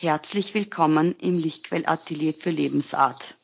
[0.00, 3.34] Herzlich willkommen im Lichtquell Atelier für Lebensart.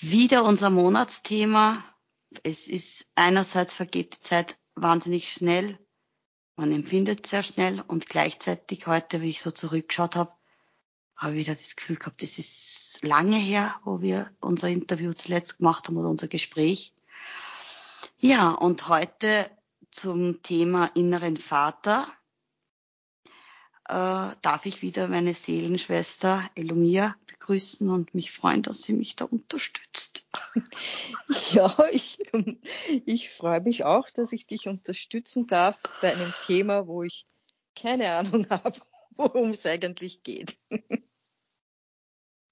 [0.00, 1.80] Wieder unser Monatsthema.
[2.42, 5.78] Es ist einerseits vergeht die Zeit wahnsinnig schnell.
[6.56, 10.32] Man empfindet sehr schnell und gleichzeitig heute, wie ich so zurückgeschaut habe,
[11.14, 15.58] habe ich wieder das Gefühl gehabt, es ist lange her, wo wir unser Interview zuletzt
[15.58, 16.92] gemacht haben oder unser Gespräch.
[18.18, 19.48] Ja, und heute
[19.92, 22.08] zum Thema inneren Vater
[23.90, 29.24] äh, darf ich wieder meine Seelenschwester Elomia begrüßen und mich freuen, dass sie mich da
[29.24, 30.26] unterstützt.
[31.52, 32.18] Ja, ich,
[33.06, 37.26] ich freue mich auch, dass ich dich unterstützen darf bei einem Thema, wo ich
[37.74, 38.80] keine Ahnung habe,
[39.16, 40.56] worum es eigentlich geht.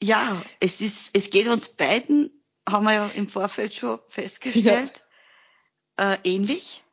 [0.02, 2.30] Ja, es ist, es geht uns beiden,
[2.68, 5.05] haben wir ja im Vorfeld schon festgestellt,
[5.98, 6.15] ja.
[6.15, 6.84] äh, ähnlich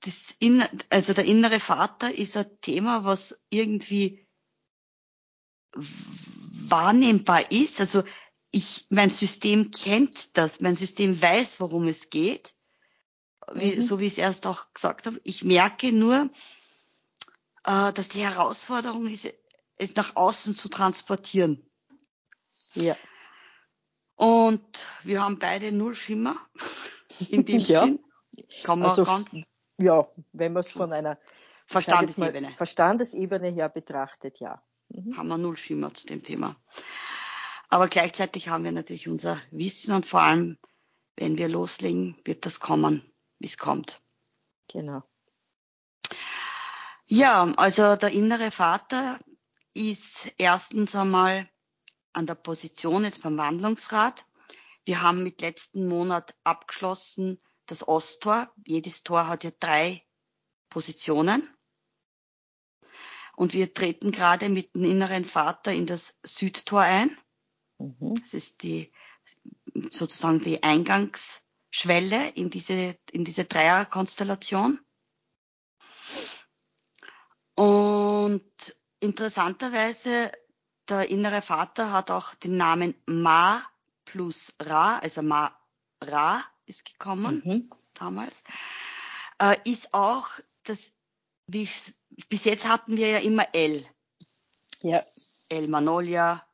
[0.00, 4.26] das in, also der innere Vater ist ein Thema, was irgendwie
[5.72, 7.80] wahrnehmbar ist.
[7.80, 8.02] Also
[8.50, 12.54] ich, mein System kennt das, mein System weiß, worum es geht.
[13.52, 13.82] Wie, mhm.
[13.82, 15.20] So wie ich es erst auch gesagt habe.
[15.24, 16.30] Ich merke nur,
[17.64, 19.32] äh, dass die Herausforderung ist,
[19.76, 21.66] es nach außen zu transportieren.
[22.74, 22.96] Ja.
[24.14, 26.36] Und wir haben beide null Schimmer
[27.30, 27.84] in dem ja.
[27.84, 28.04] Sinn.
[28.62, 29.28] Kann man also, ganz
[29.80, 31.18] ja, wenn man es von einer
[31.66, 32.48] Verstandesebene.
[32.48, 34.62] Mal, Verstandesebene her betrachtet, ja.
[34.88, 35.16] Mhm.
[35.16, 36.56] Haben wir null Schimmer zu dem Thema.
[37.68, 40.58] Aber gleichzeitig haben wir natürlich unser Wissen und vor allem,
[41.16, 43.02] wenn wir loslegen, wird das kommen,
[43.38, 44.00] wie es kommt.
[44.72, 45.02] Genau.
[47.06, 49.18] Ja, also der innere Vater
[49.74, 51.48] ist erstens einmal
[52.12, 54.26] an der Position jetzt beim Wandlungsrat.
[54.84, 58.52] Wir haben mit letzten Monat abgeschlossen, das Osttor.
[58.66, 60.02] Jedes Tor hat ja drei
[60.68, 61.48] Positionen.
[63.36, 67.16] Und wir treten gerade mit dem inneren Vater in das Südtor ein.
[67.78, 68.14] Mhm.
[68.20, 68.92] Das ist die,
[69.90, 74.78] sozusagen die Eingangsschwelle in diese, in diese Dreierkonstellation.
[77.54, 80.30] Und interessanterweise,
[80.88, 83.62] der innere Vater hat auch den Namen Ma
[84.04, 85.56] plus Ra, also Ma
[86.02, 87.70] Ra ist gekommen, mhm.
[87.94, 88.44] damals,
[89.42, 90.28] äh, ist auch
[90.62, 90.92] das,
[91.46, 91.68] wie
[92.28, 93.84] bis jetzt hatten wir ja immer L.
[94.82, 95.02] Ja.
[95.48, 96.46] El Manolia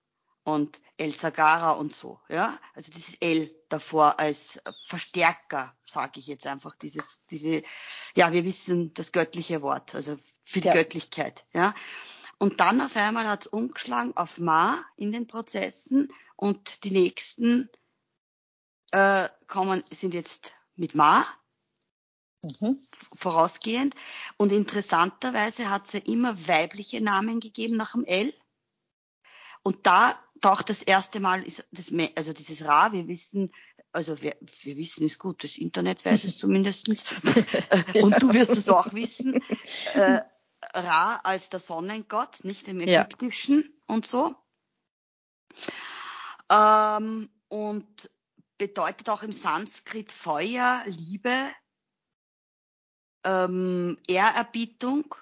[0.43, 2.59] und El Zagara und so, ja.
[2.75, 7.63] Also dieses L davor als Verstärker, sage ich jetzt einfach, dieses, diese,
[8.17, 10.75] ja, wir wissen das göttliche Wort, also für die ja.
[10.75, 11.75] Göttlichkeit, ja.
[12.39, 17.71] Und dann auf einmal hat es umgeschlagen auf Ma in den Prozessen und die nächsten
[18.93, 21.25] äh, kommen, sind jetzt mit Ma
[22.43, 22.87] mhm.
[23.15, 23.95] vorausgehend.
[24.37, 28.33] Und interessanterweise hat es ja immer weibliche Namen gegeben nach dem L.
[29.63, 33.51] Und da taucht das erste Mal ist das, also dieses Ra, wir wissen,
[33.93, 37.05] also wir, wir wissen es gut, das Internet weiß es zumindestens
[37.95, 39.43] und du wirst es auch wissen,
[39.95, 40.21] äh,
[40.75, 43.95] Ra als der Sonnengott, nicht im Ägyptischen ja.
[43.95, 44.35] und so.
[46.51, 48.11] Ähm, und
[48.59, 51.33] bedeutet auch im Sanskrit Feuer, Liebe,
[53.25, 55.15] ähm, Ehrerbietung,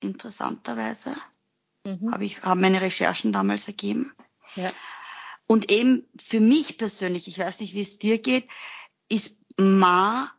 [0.00, 1.14] interessanterweise.
[1.84, 2.12] Mhm.
[2.12, 4.12] Habe ich, haben meine Recherchen damals ergeben.
[4.56, 4.70] Ja.
[5.46, 8.48] Und eben für mich persönlich, ich weiß nicht, wie es dir geht,
[9.08, 10.32] ist Ma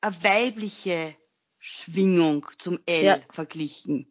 [0.00, 1.16] eine weibliche
[1.58, 3.20] Schwingung zum L ja.
[3.30, 4.10] verglichen.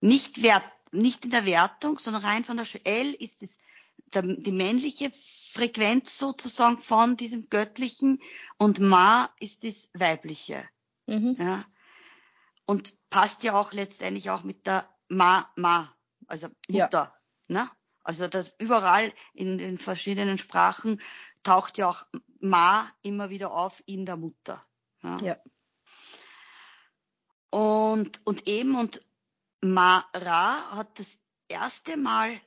[0.00, 3.58] Nicht, wert, nicht in der Wertung, sondern rein von der Sch L ist es
[4.14, 5.12] der, die männliche
[5.52, 8.22] Frequenz sozusagen von diesem Göttlichen
[8.56, 10.66] und Ma ist das Weibliche.
[11.06, 11.36] Mhm.
[11.38, 11.66] Ja.
[12.64, 15.94] Und passt ja auch letztendlich auch mit der Ma, Ma,
[16.26, 17.14] also Mutter.
[17.48, 17.64] Ja.
[17.64, 17.70] Ne?
[18.02, 21.02] Also das überall in den verschiedenen Sprachen
[21.42, 22.06] taucht ja auch
[22.40, 24.64] Ma immer wieder auf in der Mutter.
[25.02, 25.18] Ja.
[25.18, 25.36] ja.
[27.50, 29.02] Und, und eben, und
[29.60, 31.18] Ma Ra hat das
[31.48, 32.40] erste Mal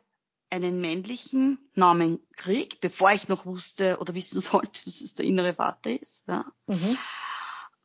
[0.50, 5.54] einen männlichen Namen kriegt, bevor ich noch wusste oder wissen sollte, dass es der innere
[5.54, 6.24] Vater ist.
[6.28, 6.46] Ja.
[6.68, 6.98] Mhm.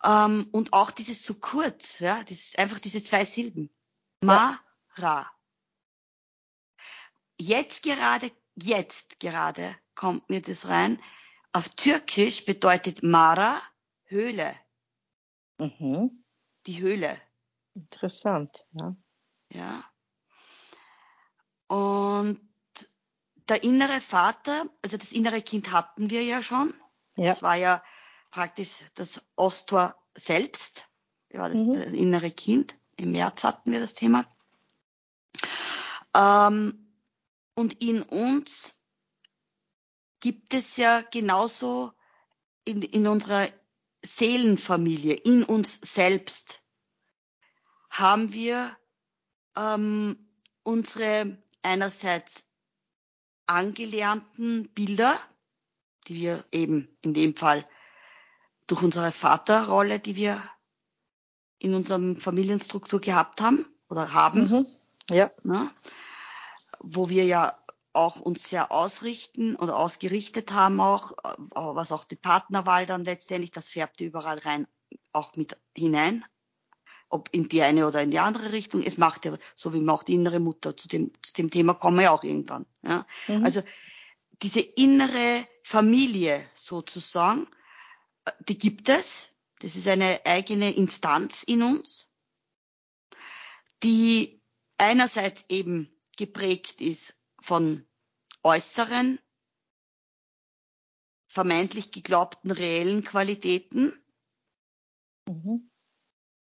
[0.04, 3.70] Ähm, und auch dieses zu kurz, ja, das einfach diese zwei Silben.
[4.22, 4.58] Ma,
[4.94, 5.30] Ra.
[7.38, 11.00] Jetzt gerade, jetzt gerade kommt mir das rein.
[11.52, 13.60] Auf Türkisch bedeutet Mara
[14.04, 14.54] Höhle.
[15.58, 16.24] Mhm.
[16.66, 17.20] Die Höhle.
[17.74, 18.96] Interessant, ja.
[19.52, 19.84] Ja.
[21.68, 22.40] Und
[23.50, 26.72] der innere Vater, also das innere Kind hatten wir ja schon.
[27.16, 27.30] Ja.
[27.30, 27.82] Das war ja
[28.30, 30.86] praktisch das Osttor selbst.
[31.32, 31.74] Ja, das, mhm.
[31.74, 32.76] das innere Kind.
[32.96, 34.24] Im März hatten wir das Thema.
[36.14, 36.94] Ähm,
[37.54, 38.76] und in uns
[40.20, 41.92] gibt es ja genauso
[42.64, 43.48] in, in unserer
[44.02, 46.62] Seelenfamilie, in uns selbst,
[47.90, 48.76] haben wir
[49.56, 50.30] ähm,
[50.62, 52.44] unsere einerseits
[53.50, 55.18] angelernten Bilder,
[56.06, 57.66] die wir eben in dem Fall
[58.66, 60.42] durch unsere Vaterrolle, die wir
[61.58, 64.66] in unserem Familienstruktur gehabt haben oder haben, mhm.
[65.10, 65.30] ja.
[65.42, 65.70] Ne,
[66.80, 67.58] wo wir ja
[67.92, 71.12] auch uns sehr ausrichten oder ausgerichtet haben auch,
[71.50, 74.66] was auch die Partnerwahl dann letztendlich, das färbte überall rein,
[75.12, 76.24] auch mit hinein,
[77.10, 78.82] ob in die eine oder in die andere Richtung.
[78.82, 81.74] Es macht ja, so wie man auch die innere Mutter, zu dem, zu dem Thema
[81.74, 82.66] kommen wir ja auch irgendwann.
[82.82, 83.04] Ja?
[83.28, 83.44] Mhm.
[83.44, 83.62] Also
[84.42, 87.46] diese innere Familie sozusagen,
[88.48, 89.28] die gibt es.
[89.58, 92.08] Das ist eine eigene Instanz in uns,
[93.82, 94.42] die
[94.78, 97.86] einerseits eben geprägt ist von
[98.42, 99.18] äußeren,
[101.26, 103.92] vermeintlich geglaubten reellen Qualitäten,
[105.28, 105.69] mhm.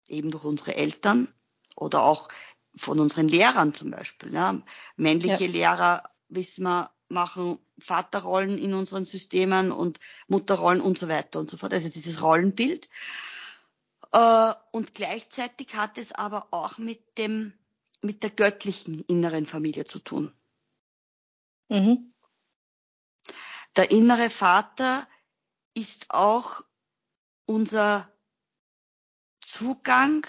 [0.09, 1.27] Eben durch unsere Eltern
[1.75, 2.27] oder auch
[2.75, 4.33] von unseren Lehrern zum Beispiel.
[4.33, 4.61] Ja.
[4.95, 5.51] Männliche ja.
[5.51, 11.57] Lehrer, wissen wir, machen Vaterrollen in unseren Systemen und Mutterrollen und so weiter und so
[11.57, 11.73] fort.
[11.73, 12.89] Also dieses Rollenbild.
[14.11, 17.53] Äh, und gleichzeitig hat es aber auch mit dem,
[18.01, 20.33] mit der göttlichen inneren Familie zu tun.
[21.69, 22.13] Mhm.
[23.75, 25.07] Der innere Vater
[25.75, 26.63] ist auch
[27.45, 28.11] unser
[29.57, 30.25] Zugang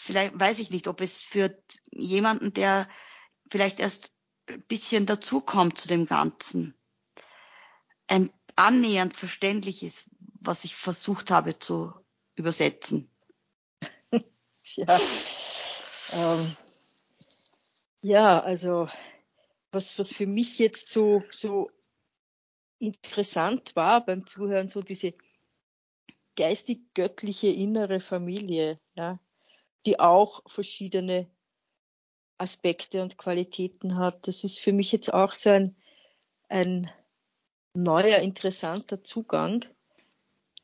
[0.03, 1.57] Vielleicht weiß ich nicht, ob es für
[1.89, 2.89] jemanden, der
[3.49, 4.11] vielleicht erst
[4.47, 6.75] ein bisschen dazukommt zu dem Ganzen,
[8.07, 10.09] ein annähernd verständlich ist,
[10.41, 11.93] was ich versucht habe zu
[12.35, 13.09] übersetzen.
[14.75, 14.99] ja,
[16.11, 16.55] ähm,
[18.01, 18.89] ja, also
[19.71, 21.71] was, was für mich jetzt so, so
[22.77, 25.13] interessant war beim Zuhören, so diese
[26.35, 29.17] geistig-göttliche innere Familie, ja,
[29.85, 31.27] die auch verschiedene
[32.37, 34.27] Aspekte und Qualitäten hat.
[34.27, 35.75] Das ist für mich jetzt auch so ein,
[36.49, 36.89] ein
[37.73, 39.65] neuer, interessanter Zugang,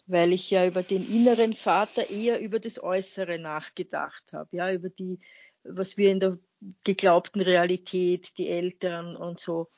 [0.07, 4.89] weil ich ja über den inneren Vater eher über das Äußere nachgedacht habe, ja, über
[4.89, 5.19] die,
[5.63, 6.37] was wir in der
[6.83, 9.69] geglaubten Realität, die Eltern und so.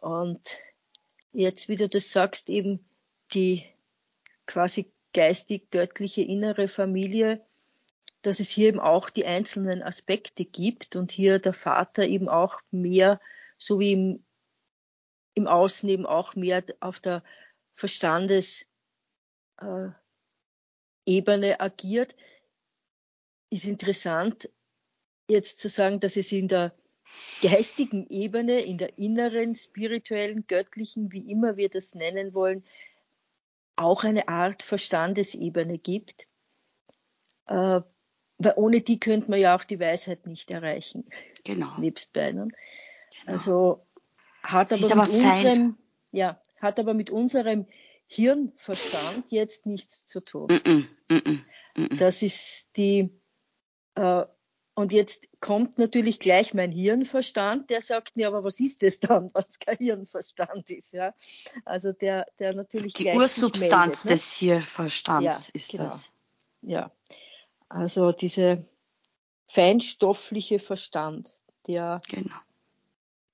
[0.00, 0.58] Und
[1.32, 2.84] jetzt, wie du das sagst, eben
[3.32, 3.64] die
[4.46, 7.44] quasi geistig-göttliche innere Familie,
[8.22, 12.60] dass es hier eben auch die einzelnen Aspekte gibt und hier der Vater eben auch
[12.70, 13.20] mehr,
[13.58, 14.24] so wie im,
[15.34, 17.22] im Außen eben auch mehr auf der
[17.74, 18.66] Verstandesebene
[21.06, 22.14] äh, agiert,
[23.50, 24.50] ist interessant
[25.28, 26.74] jetzt zu sagen, dass es in der
[27.42, 32.64] geistigen Ebene, in der inneren, spirituellen, göttlichen, wie immer wir das nennen wollen,
[33.76, 36.28] auch eine Art Verstandesebene gibt.
[38.40, 41.04] Weil ohne die könnte man ja auch die Weisheit nicht erreichen.
[41.44, 41.68] Genau.
[41.78, 42.52] Nebst beiden.
[43.20, 43.32] Genau.
[43.32, 43.86] Also
[44.42, 45.78] hat aber, aber, mit unserem,
[46.10, 47.66] ja, hat aber mit unserem
[48.06, 50.46] Hirnverstand jetzt nichts zu tun.
[50.46, 51.38] Mm -mm,
[51.76, 53.10] mm das ist die
[53.94, 54.24] äh,
[54.74, 59.30] und jetzt kommt natürlich gleich mein Hirnverstand, der sagt mir, aber was ist das dann,
[59.34, 61.14] was kein Hirnverstand ist, ja?
[61.66, 64.10] Also der, der natürlich die Ursubstanz meldet, ne?
[64.12, 65.84] des Hirnverstands ja, ist genau.
[65.84, 66.12] das.
[66.62, 66.92] Ja,
[67.70, 68.68] also diese
[69.48, 72.36] feinstoffliche Verstand, der genau.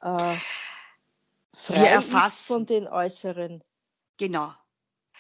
[0.01, 0.37] äh,
[1.55, 3.65] frei Wir erfassen, ist von den äußeren.
[4.19, 4.55] Genau.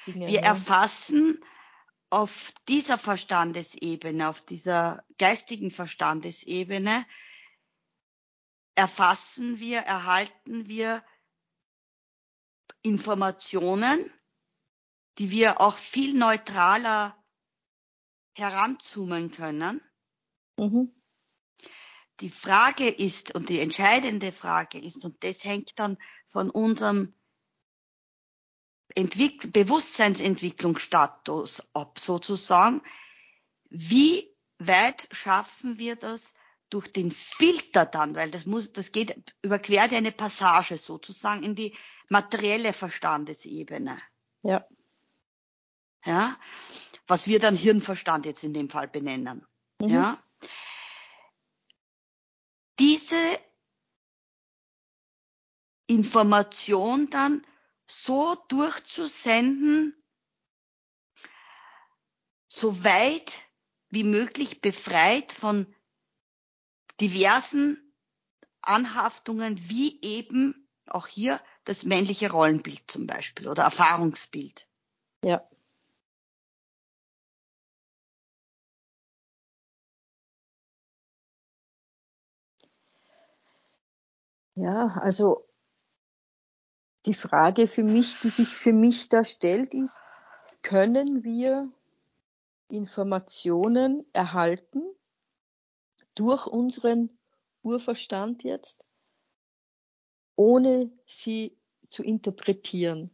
[0.07, 0.47] Dingen, Wir ne?
[0.47, 1.43] erfassen
[2.11, 7.05] auf dieser Verstandesebene, auf dieser geistigen Verstandesebene
[8.75, 11.03] erfassen wir, erhalten wir
[12.83, 13.99] Informationen,
[15.19, 17.17] die wir auch viel neutraler
[18.37, 19.81] heranzoomen können.
[20.59, 20.93] Mhm.
[22.21, 27.15] Die Frage ist, und die entscheidende Frage ist, und das hängt dann von unserem
[28.95, 32.81] Entwick Bewusstseinsentwicklungsstatus ab, sozusagen.
[33.69, 36.33] Wie weit schaffen wir das,
[36.71, 41.75] durch den Filter dann, weil das muss, das geht, überquert eine Passage sozusagen in die
[42.09, 44.01] materielle Verstandesebene.
[44.43, 44.67] Ja.
[46.05, 46.37] Ja.
[47.07, 49.47] Was wir dann Hirnverstand jetzt in dem Fall benennen.
[49.81, 49.89] Mhm.
[49.89, 50.23] Ja.
[52.79, 53.17] Diese
[55.87, 57.47] Information dann
[57.87, 59.95] so durchzusenden,
[62.49, 63.45] so weit
[63.91, 65.73] wie möglich befreit von
[67.01, 67.95] diversen
[68.63, 74.69] Anhaftungen, wie eben auch hier das männliche Rollenbild zum Beispiel oder Erfahrungsbild.
[75.25, 75.49] Ja.
[84.57, 85.47] Ja, also
[87.05, 90.01] die Frage für mich, die sich für mich da stellt, ist,
[90.63, 91.71] können wir
[92.69, 94.83] Informationen erhalten
[96.15, 97.11] durch unseren
[97.63, 98.83] Urverstand jetzt,
[100.35, 101.57] ohne sie
[101.89, 103.11] zu interpretieren?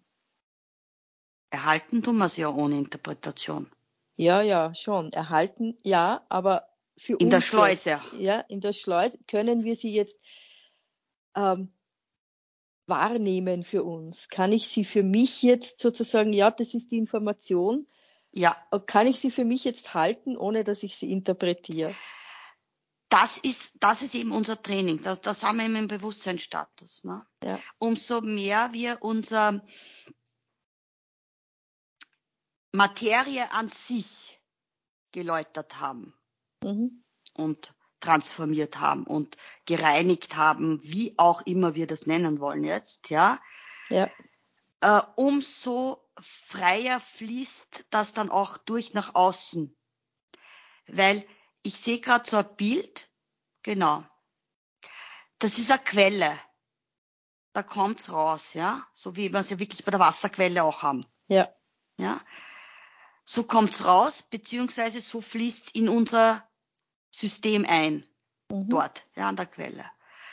[1.51, 3.71] Erhalten tun wir sie ja ohne Interpretation.
[4.17, 5.13] Ja, ja, schon.
[5.13, 7.23] Erhalten, ja, aber für in uns.
[7.25, 8.01] In der Schleuse.
[8.17, 10.21] Ja, in der Schleuse können wir sie jetzt
[11.35, 11.73] ähm,
[12.87, 14.29] wahrnehmen für uns?
[14.29, 17.87] Kann ich sie für mich jetzt sozusagen, ja, das ist die Information.
[18.33, 18.57] Ja.
[18.87, 21.95] Kann ich sie für mich jetzt halten, ohne dass ich sie interpretiere?
[23.09, 25.03] Das ist, das ist eben unser Training.
[25.03, 27.05] Das, das haben wir eben im Bewusstseinsstatus.
[27.05, 27.27] Ne?
[27.45, 27.59] Ja.
[27.79, 29.63] Umso mehr wir unser
[32.73, 34.41] Materie an sich
[35.13, 36.15] geläutert haben
[36.65, 37.05] mhm.
[37.35, 43.39] und transformiert haben und gereinigt haben, wie auch immer wir das nennen wollen jetzt, ja,
[43.89, 44.11] ja.
[44.81, 49.77] Äh, umso freier fließt das dann auch durch nach außen.
[50.89, 51.25] Weil
[51.63, 53.09] ich sehe gerade so ein Bild,
[53.63, 54.05] genau.
[55.39, 56.39] Das ist eine Quelle.
[57.53, 61.05] Da kommt's raus, ja, so wie wir es ja wirklich bei der Wasserquelle auch haben.
[61.29, 61.55] Ja.
[61.99, 62.19] Ja.
[63.25, 66.49] So kommt's raus, beziehungsweise so fließt in unser
[67.13, 68.05] System ein.
[68.51, 68.69] Mhm.
[68.69, 69.85] Dort, ja, an der Quelle.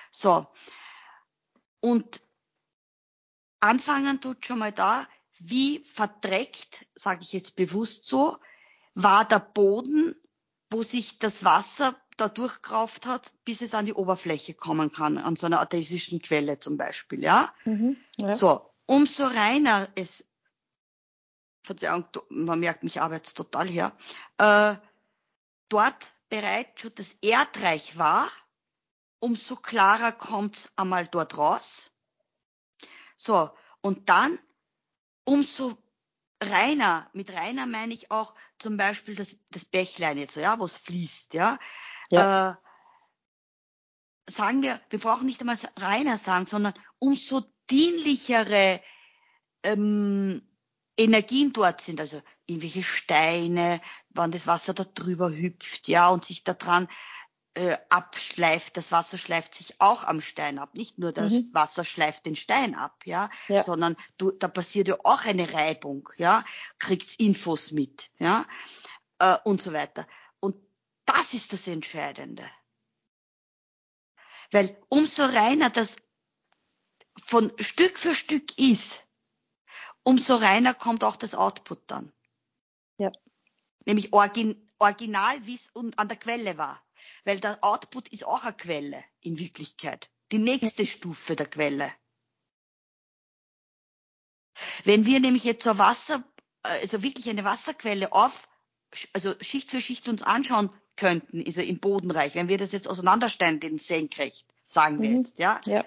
[0.10, 0.48] So.
[1.82, 2.22] Und
[3.60, 5.08] anfangen tut schon mal da,
[5.40, 8.38] wie verdreckt, sage ich jetzt bewusst so,
[8.96, 10.16] war der Boden,
[10.70, 15.36] wo sich das Wasser da durchgerauft hat, bis es an die Oberfläche kommen kann, an
[15.38, 17.54] so einer artesischen Quelle zum Beispiel, ja?
[17.64, 18.34] Mhm, ja.
[18.34, 20.26] So, umso reiner es,
[21.64, 23.96] Verzeihung, man merkt, mich arbeite total her,
[24.38, 24.76] äh,
[25.70, 28.32] dort bereits schon das Erdreich war,
[29.20, 31.92] umso klarer kommt's einmal dort raus.
[33.18, 33.50] So,
[33.82, 34.40] und dann
[35.26, 35.78] umso
[36.42, 40.66] reiner, mit reiner meine ich auch zum Beispiel das, das Bächlein jetzt so, ja, wo
[40.66, 41.60] es fließt, ja.
[42.10, 42.52] ja.
[42.52, 42.56] Äh,
[44.32, 48.82] sagen wir, wir brauchen nicht einmal reiner sagen, sondern umso dienlichere
[49.64, 50.49] ähm,
[51.00, 56.44] Energien dort sind, also irgendwelche Steine, wann das Wasser da drüber hüpft, ja, und sich
[56.44, 56.88] da dran
[57.56, 58.78] äh, abschleift.
[58.78, 60.76] Das Wasser schleift sich auch am Stein ab.
[60.76, 61.50] Nicht nur das mhm.
[61.54, 66.10] Wasser schleift den Stein ab, ja, ja, sondern du, da passiert ja auch eine Reibung,
[66.18, 66.44] ja,
[66.80, 68.46] kriegt's Infos mit, ja,
[69.20, 70.06] äh, und so weiter.
[70.40, 70.56] Und
[71.06, 72.50] das ist das Entscheidende.
[74.52, 75.96] Weil umso reiner das
[77.26, 79.04] von Stück für Stück ist,
[80.10, 82.12] umso reiner kommt auch das Output dann.
[82.98, 83.12] Ja.
[83.86, 86.84] Nämlich origin, original, wie es an der Quelle war.
[87.26, 90.10] Weil der Output ist auch eine Quelle in Wirklichkeit.
[90.32, 91.92] Die nächste Stufe der Quelle.
[94.84, 96.24] Wenn wir nämlich jetzt so Wasser,
[96.64, 98.50] also wirklich eine Wasserquelle auf,
[99.14, 103.60] also Schicht für Schicht uns anschauen könnten, also im Bodenreich, wenn wir das jetzt auseinanderstellen,
[103.60, 105.18] den senkrecht, sagen wir mhm.
[105.18, 105.86] jetzt, ja, ja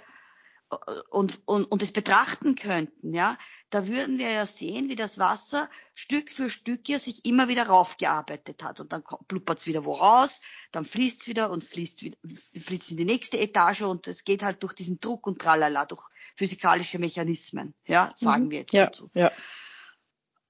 [1.11, 3.37] und, und, und es betrachten könnten, ja,
[3.71, 7.67] da würden wir ja sehen, wie das Wasser Stück für Stück ja sich immer wieder
[7.67, 8.81] raufgearbeitet hat.
[8.81, 12.19] Und dann pluppert's wieder wo raus, dann fließt's wieder und fließt, wieder,
[12.61, 16.03] fließt in die nächste Etage und es geht halt durch diesen Druck und tralala, durch
[16.37, 18.51] physikalische Mechanismen, ja, sagen mhm.
[18.51, 19.11] wir jetzt ja, dazu.
[19.15, 19.31] Ja.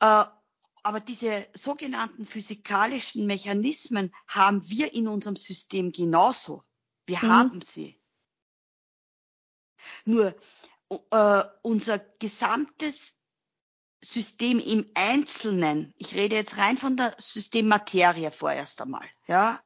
[0.00, 0.26] Äh,
[0.84, 6.64] aber diese sogenannten physikalischen Mechanismen haben wir in unserem System genauso.
[7.06, 7.28] Wir mhm.
[7.28, 8.01] haben sie.
[10.04, 10.34] Nur
[11.10, 13.14] äh, unser gesamtes
[14.04, 19.62] System im Einzelnen, ich rede jetzt rein von der Systemmaterie vorerst einmal, ja,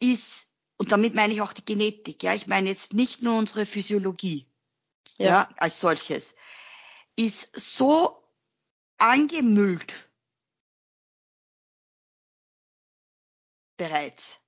[0.00, 0.46] ist,
[0.76, 4.46] und damit meine ich auch die Genetik, ja, ich meine jetzt nicht nur unsere Physiologie,
[5.16, 6.34] ja, ja als solches,
[7.16, 8.22] ist so
[8.98, 10.10] angemüllt
[13.76, 14.40] bereits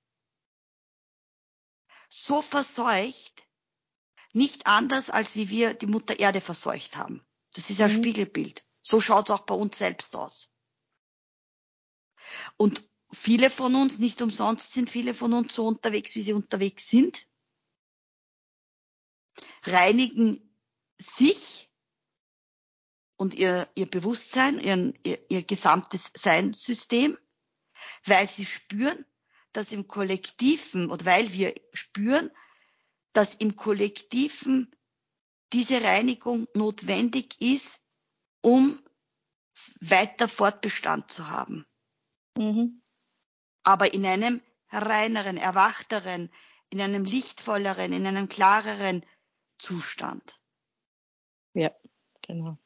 [2.07, 3.47] so verseucht,
[4.33, 7.21] nicht anders, als wie wir die Mutter Erde verseucht haben.
[7.53, 7.97] Das ist ein mhm.
[7.97, 8.63] Spiegelbild.
[8.81, 10.49] So schaut's auch bei uns selbst aus.
[12.57, 16.87] Und viele von uns, nicht umsonst sind viele von uns so unterwegs, wie sie unterwegs
[16.87, 17.27] sind,
[19.63, 20.55] reinigen
[20.97, 21.69] sich
[23.17, 27.17] und ihr, ihr Bewusstsein, ihren, ihr, ihr gesamtes Seinssystem,
[28.05, 29.05] weil sie spüren,
[29.53, 32.31] dass im Kollektiven oder weil wir spüren,
[33.13, 34.71] dass im Kollektiven
[35.53, 37.81] diese Reinigung notwendig ist,
[38.41, 38.79] um
[39.81, 41.65] weiter Fortbestand zu haben.
[42.37, 42.81] Mhm.
[43.63, 46.29] Aber in einem reineren, erwachteren,
[46.69, 49.05] in einem lichtvolleren, in einem klareren
[49.57, 50.41] Zustand.
[51.53, 51.71] Ja,
[52.21, 52.57] genau.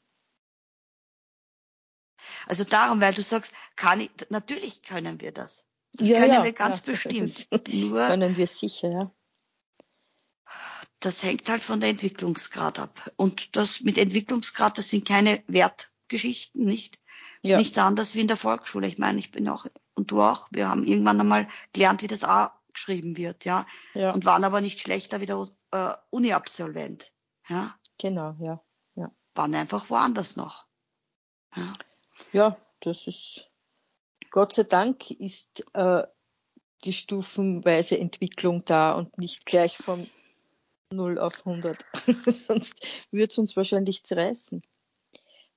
[2.47, 5.65] Also darum, weil du sagst, kann ich, natürlich können wir das.
[5.93, 6.91] Das ja, können ja, wir ganz ja.
[6.91, 7.47] bestimmt.
[7.73, 9.15] Nur können wir sicher, ja.
[10.99, 13.11] Das hängt halt von der Entwicklungsgrad ab.
[13.15, 16.99] Und das mit Entwicklungsgrad, das sind keine Wertgeschichten, nicht?
[17.41, 17.57] Das ja.
[17.57, 18.87] ist nichts anderes wie in der Volksschule.
[18.87, 22.23] Ich meine, ich bin auch, und du auch, wir haben irgendwann einmal gelernt, wie das
[22.23, 23.65] A geschrieben wird, ja.
[23.93, 24.13] ja.
[24.13, 27.13] Und waren aber nicht schlechter wie der äh, Uni-Absolvent,
[27.47, 27.75] ja.
[27.97, 28.61] Genau, ja.
[28.95, 29.11] ja.
[29.33, 30.65] Waren einfach woanders noch.
[31.55, 31.73] Ja,
[32.33, 33.49] ja das ist,
[34.31, 36.03] Gott sei Dank ist äh,
[36.83, 40.09] die stufenweise Entwicklung da und nicht gleich von
[40.91, 41.77] 0 auf 100.
[42.27, 44.61] Sonst würde es uns wahrscheinlich zerreißen.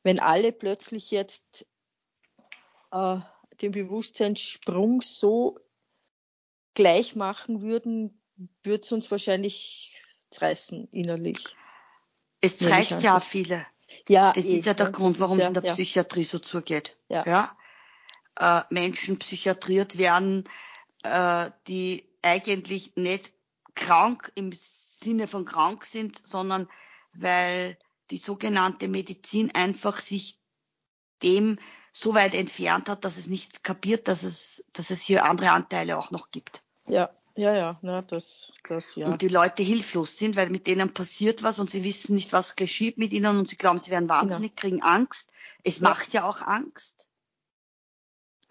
[0.02, 1.66] Wenn alle plötzlich jetzt
[2.92, 3.18] äh,
[3.61, 5.58] den Bewusstseinssprung so
[6.75, 8.23] gleich machen würden,
[8.62, 11.56] würde es uns wahrscheinlich zerreißen innerlich.
[12.40, 13.66] Es zerreißt ja viele.
[14.08, 15.73] Ja, das eh, ist ja der Grund, warum es in der ja.
[15.73, 16.97] Psychiatrie so zugeht.
[17.08, 17.25] Ja.
[17.26, 17.56] ja?
[18.38, 20.44] Äh, Menschen psychiatriert werden,
[21.02, 23.32] äh, die eigentlich nicht
[23.75, 24.52] krank im
[25.00, 26.69] Sinne von krank sind, sondern
[27.12, 27.79] weil
[28.11, 30.38] die sogenannte Medizin einfach sich
[31.22, 31.59] dem
[31.92, 35.99] so weit entfernt hat, dass es nicht kapiert, dass es, dass es hier andere Anteile
[35.99, 36.62] auch noch gibt.
[36.87, 39.07] Ja, ja, ja, ja, das, das, ja.
[39.07, 42.57] Und die Leute hilflos sind, weil mit denen passiert was und sie wissen nicht, was
[42.57, 44.61] geschieht mit ihnen und sie glauben, sie werden wahnsinnig, genau.
[44.61, 45.31] kriegen Angst.
[45.62, 45.88] Es ja.
[45.88, 47.07] macht ja auch Angst.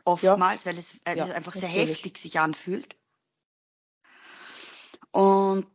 [0.06, 0.72] Oftmals, ja.
[0.72, 2.96] weil es, weil ja, es einfach sehr heftig sich anfühlt.
[5.12, 5.68] Und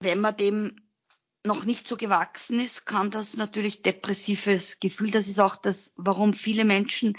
[0.00, 0.76] wenn man dem
[1.44, 6.34] noch nicht so gewachsen ist, kann das natürlich depressives Gefühl, das ist auch das, warum
[6.34, 7.16] viele Menschen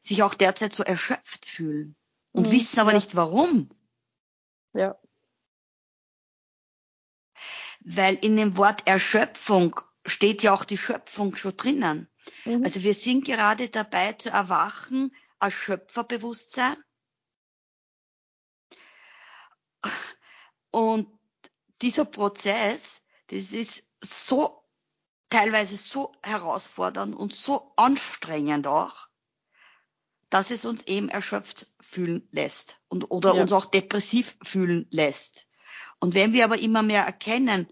[0.00, 1.96] sich auch derzeit so erschöpft fühlen
[2.32, 2.96] und mhm, wissen aber ja.
[2.96, 3.70] nicht warum.
[4.72, 4.98] Ja.
[7.80, 12.08] Weil in dem Wort Erschöpfung steht ja auch die Schöpfung schon drinnen.
[12.44, 12.62] Mhm.
[12.64, 16.76] Also wir sind gerade dabei zu erwachen als Schöpferbewusstsein.
[20.70, 21.19] Und
[21.82, 24.60] dieser Prozess, das ist so
[25.30, 29.08] teilweise so herausfordernd und so anstrengend auch,
[30.28, 33.42] dass es uns eben erschöpft fühlen lässt und oder ja.
[33.42, 35.46] uns auch depressiv fühlen lässt.
[35.98, 37.68] Und wenn wir aber immer mehr erkennen,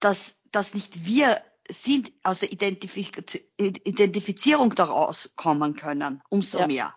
[0.00, 3.10] dass das nicht wir sind, aus der Identifiz
[3.58, 6.66] Identifizierung daraus kommen können, umso ja.
[6.66, 6.94] mehr,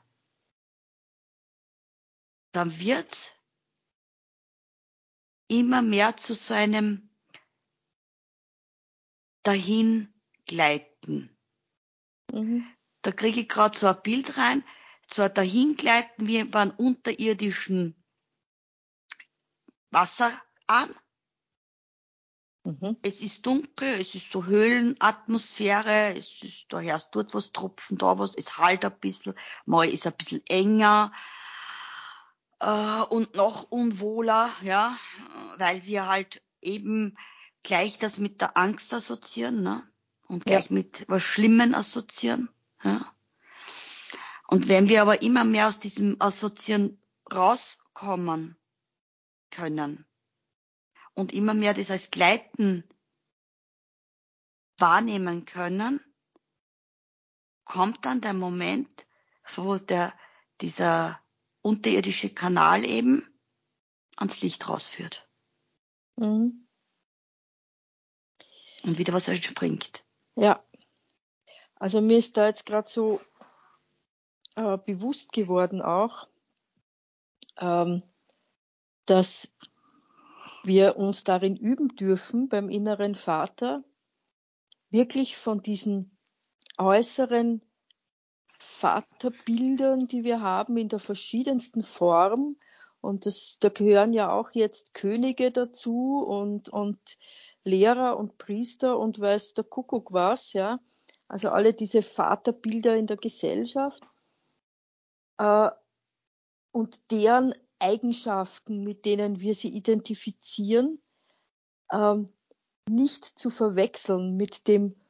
[2.52, 3.34] dann wird's
[5.52, 7.10] immer mehr zu so einem
[9.44, 11.36] Dahingleiten.
[12.32, 12.66] Mhm.
[13.02, 14.64] Da kriege ich gerade so ein Bild rein,
[15.08, 18.02] so ein Dahingleiten wie beim unterirdischen
[19.90, 20.96] Wasserarm.
[22.64, 22.96] Mhm.
[23.02, 28.20] Es ist dunkel, es ist so Höhlenatmosphäre, es ist, da hörst dort was tropfen, da
[28.20, 29.34] was, es halt ein bisschen,
[29.66, 31.12] mal ist ein bisschen enger,
[32.62, 34.98] äh, und noch unwohler, ja,
[35.58, 37.18] weil wir halt eben
[37.64, 39.84] gleich das mit der Angst assoziieren, ne?
[40.28, 40.76] Und gleich ja.
[40.76, 42.50] mit was Schlimmen assoziieren,
[42.84, 43.14] ja.
[44.48, 47.02] Und wenn wir aber immer mehr aus diesem Assoziieren
[47.34, 48.58] rauskommen
[49.50, 50.06] können
[51.14, 52.84] und immer mehr das als Gleiten
[54.78, 56.02] wahrnehmen können,
[57.64, 59.08] kommt dann der Moment,
[59.56, 60.14] wo der,
[60.60, 61.21] dieser
[61.62, 63.26] unterirdische Kanal eben
[64.18, 65.28] ans Licht rausführt.
[66.16, 66.68] Mhm.
[68.84, 70.04] Und wieder was entspringt.
[70.36, 70.64] Ja.
[71.76, 73.22] Also mir ist da jetzt gerade so
[74.56, 76.28] äh, bewusst geworden auch,
[77.58, 78.04] ähm,
[79.06, 79.52] dass
[80.64, 83.84] wir uns darin üben dürfen, beim inneren Vater
[84.90, 86.18] wirklich von diesen
[86.78, 87.62] äußeren
[88.82, 92.58] Vaterbildern, die wir haben in der verschiedensten Form
[93.02, 97.00] Und das, da gehören ja auch jetzt Könige dazu und, und
[97.64, 100.80] Lehrer und Priester und weiß der Kuckuck was, ja.
[101.28, 104.04] Also alle diese Vaterbilder in der Gesellschaft.
[105.38, 105.70] Äh,
[106.72, 111.02] und deren Eigenschaften, mit denen wir sie identifizieren,
[111.92, 112.30] ähm,
[112.88, 115.01] nicht zu verwechseln mit dem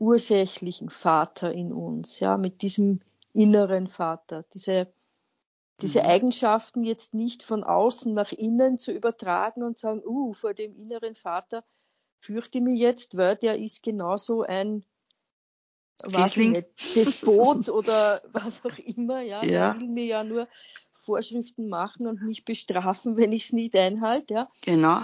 [0.00, 3.00] ursächlichen Vater in uns, ja, mit diesem
[3.32, 4.92] inneren Vater, diese,
[5.82, 6.06] diese mhm.
[6.06, 11.14] Eigenschaften jetzt nicht von außen nach innen zu übertragen und sagen, uh, vor dem inneren
[11.14, 11.64] Vater
[12.18, 14.84] fürchte ich mich jetzt, weil der ist genauso ein
[16.02, 19.72] was nicht, Despot oder was auch immer, ja, ja.
[19.72, 20.48] der will mir ja nur
[20.92, 24.50] Vorschriften machen und mich bestrafen, wenn ich es nicht einhalte, ja.
[24.62, 25.02] Genau.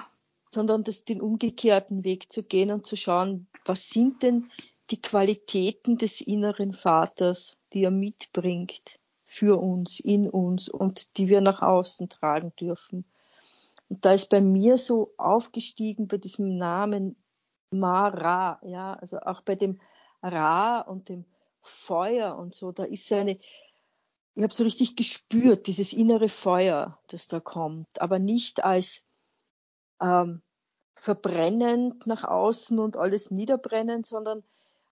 [0.51, 4.51] Sondern das, den umgekehrten Weg zu gehen und zu schauen, was sind denn
[4.91, 11.41] die Qualitäten des inneren Vaters, die er mitbringt für uns, in uns und die wir
[11.41, 13.05] nach außen tragen dürfen.
[13.89, 17.17] Und da ist bei mir so aufgestiegen bei diesem Namen
[17.71, 19.81] Mara, ja, also auch bei dem
[20.23, 21.25] Ra und dem
[21.63, 23.39] Feuer und so, da ist so eine,
[24.35, 29.05] ich habe so richtig gespürt, dieses innere Feuer, das da kommt, aber nicht als
[30.01, 30.43] ähm,
[30.95, 34.45] verbrennend nach außen und alles niederbrennend, sondern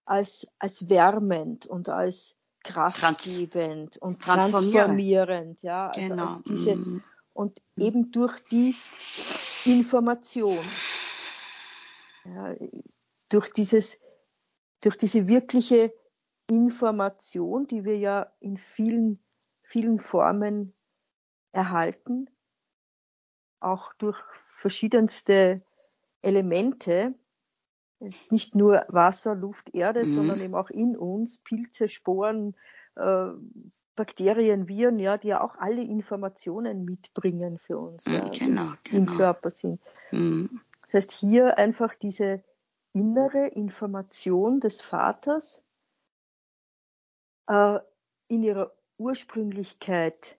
[0.05, 6.39] als, als wärmend und als kraftgebend Trans und transformierend, ja, also genau.
[6.47, 7.03] diese, mm.
[7.33, 8.75] und eben durch die
[9.65, 10.65] Information,
[12.25, 12.55] ja,
[13.29, 13.99] durch dieses,
[14.81, 15.93] durch diese wirkliche
[16.49, 19.23] Information, die wir ja in vielen,
[19.63, 20.73] vielen Formen
[21.51, 22.29] erhalten,
[23.59, 24.19] auch durch
[24.57, 25.63] verschiedenste
[26.21, 27.15] Elemente,
[27.99, 30.05] es ist nicht nur Wasser, Luft, Erde, mhm.
[30.05, 32.55] sondern eben auch in uns Pilze, Sporen,
[32.95, 33.27] äh,
[33.95, 38.97] Bakterien, Viren, ja, die ja auch alle Informationen mitbringen für uns, mhm, ja, genau, genau.
[38.97, 39.81] im Körper sind.
[40.11, 40.61] Mhm.
[40.81, 42.43] Das heißt, hier einfach diese
[42.93, 45.63] innere Information des Vaters
[47.47, 47.79] äh,
[48.27, 50.37] in ihrer Ursprünglichkeit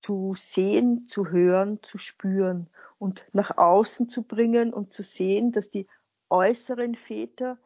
[0.00, 5.70] zu sehen, zu hören, zu spüren und nach außen zu bringen und zu sehen, dass
[5.70, 5.86] die
[6.30, 7.58] äußeren Väter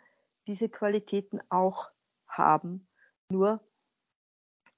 [0.46, 1.90] diese Qualitäten auch
[2.26, 2.88] haben,
[3.30, 3.60] nur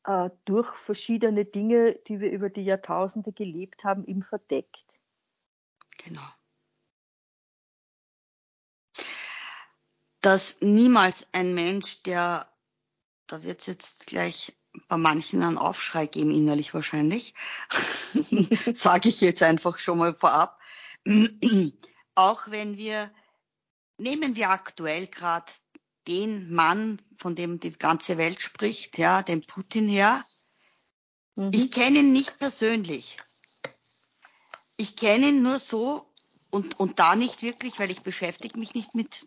[0.05, 5.01] äh, durch verschiedene Dinge, die wir über die Jahrtausende gelebt haben, ihm verdeckt.
[5.99, 6.27] Genau.
[10.21, 12.51] Dass niemals ein Mensch, der,
[13.27, 14.57] da wird es jetzt gleich
[14.89, 17.35] bei manchen einen Aufschrei geben, innerlich wahrscheinlich,
[18.75, 20.61] sage ich jetzt einfach schon mal vorab,
[22.15, 23.11] auch wenn wir
[24.01, 25.53] nehmen wir aktuell gerade
[26.09, 30.25] den Mann, von dem die ganze Welt spricht, ja, den Putin her.
[31.37, 31.51] Mhm.
[31.53, 33.17] Ich kenne ihn nicht persönlich.
[34.77, 36.11] Ich kenne ihn nur so
[36.51, 39.27] und, und da nicht wirklich, weil ich beschäftige mich nicht mit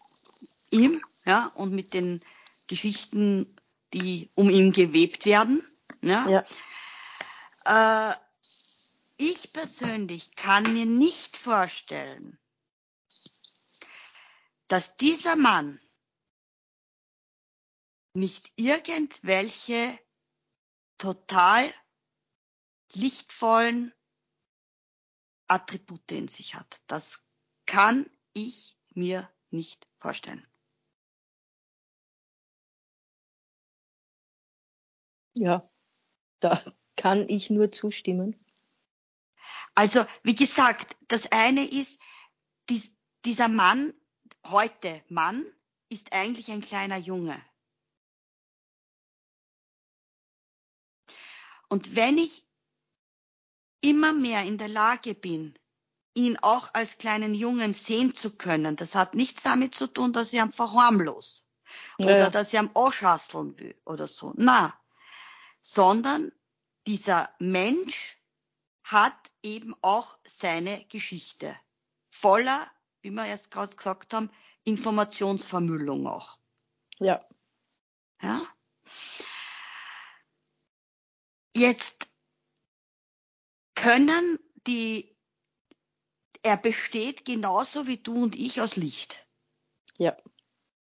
[0.72, 2.22] ihm, ja, und mit den
[2.68, 3.56] Geschichten,
[3.94, 5.64] die um ihn gewebt werden,
[6.02, 6.44] ja.
[7.66, 8.12] ja.
[8.12, 8.16] Äh,
[9.18, 12.40] ich persönlich kann mir nicht vorstellen,
[14.74, 15.80] dass dieser Mann
[18.14, 20.00] nicht irgendwelche
[20.98, 21.72] total
[22.96, 23.94] lichtvollen
[25.48, 26.82] Attribute in sich hat.
[26.88, 27.24] Das
[27.68, 30.44] kann ich mir nicht vorstellen.
[35.36, 35.72] Ja,
[36.40, 38.44] da kann ich nur zustimmen.
[39.76, 42.02] Also, wie gesagt, das eine ist,
[42.70, 42.92] dies,
[43.24, 43.94] dieser Mann
[44.48, 45.46] heute Mann
[45.90, 47.40] ist eigentlich ein kleiner Junge.
[51.70, 52.46] Und wenn ich
[53.82, 55.58] immer mehr in der Lage bin,
[56.14, 60.34] ihn auch als kleinen Jungen sehen zu können, das hat nichts damit zu tun, dass
[60.34, 61.44] ich einfach harmlos
[61.98, 62.06] ja.
[62.06, 64.34] oder dass ich am Arschhasseln will oder so.
[64.36, 64.80] Na,
[65.62, 66.32] sondern
[66.86, 68.18] dieser Mensch
[68.84, 71.58] hat eben auch seine Geschichte
[72.12, 72.72] voller
[73.04, 74.32] wie wir erst gerade gesagt haben,
[74.64, 76.40] Informationsvermüllung auch.
[77.00, 77.24] Ja.
[78.22, 78.42] Ja.
[81.56, 82.08] Jetzt
[83.76, 85.16] können die,
[86.42, 89.28] er besteht genauso wie du und ich aus Licht.
[89.98, 90.18] Ja.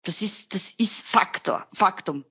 [0.03, 2.25] Das ist, das ist Faktor, Faktum.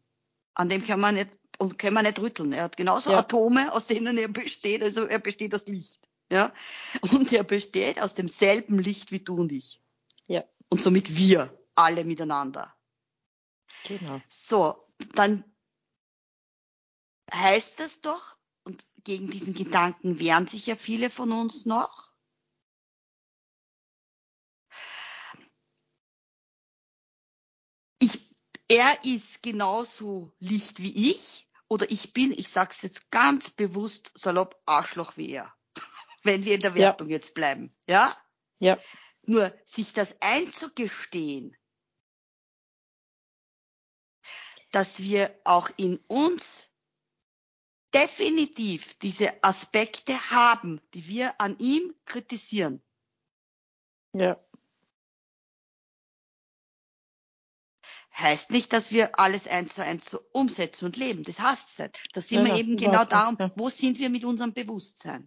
[0.55, 2.53] An dem kann man nicht, und können wir nicht rütteln.
[2.53, 3.19] Er hat genauso ja.
[3.19, 5.98] Atome, aus denen er besteht, also er besteht aus Licht.
[6.31, 6.53] Ja.
[7.13, 9.83] Und er besteht aus demselben Licht wie du und ich.
[10.27, 10.45] Ja.
[10.69, 12.75] Und somit wir alle miteinander.
[13.85, 14.21] Genau.
[14.29, 15.45] So, dann
[17.33, 22.13] heißt es doch, und gegen diesen Gedanken wehren sich ja viele von uns noch.
[28.01, 28.35] Ich,
[28.69, 34.61] er ist genauso Licht wie ich oder ich bin, ich sag's jetzt ganz bewusst salopp,
[34.67, 35.58] Arschloch wie er.
[36.29, 37.15] Wenn wir in der Wertung ja.
[37.15, 38.15] jetzt bleiben, ja?
[38.59, 38.79] Ja.
[39.23, 41.57] Nur sich das einzugestehen,
[44.71, 46.69] dass wir auch in uns
[47.95, 52.83] definitiv diese Aspekte haben, die wir an ihm kritisieren.
[54.13, 54.39] Ja.
[58.13, 61.23] Heißt nicht, dass wir alles eins zu eins so umsetzen und leben.
[61.23, 62.09] Das heißt es nicht.
[62.13, 65.27] Da sind ja, wir eben genau darum, wo sind wir mit unserem Bewusstsein.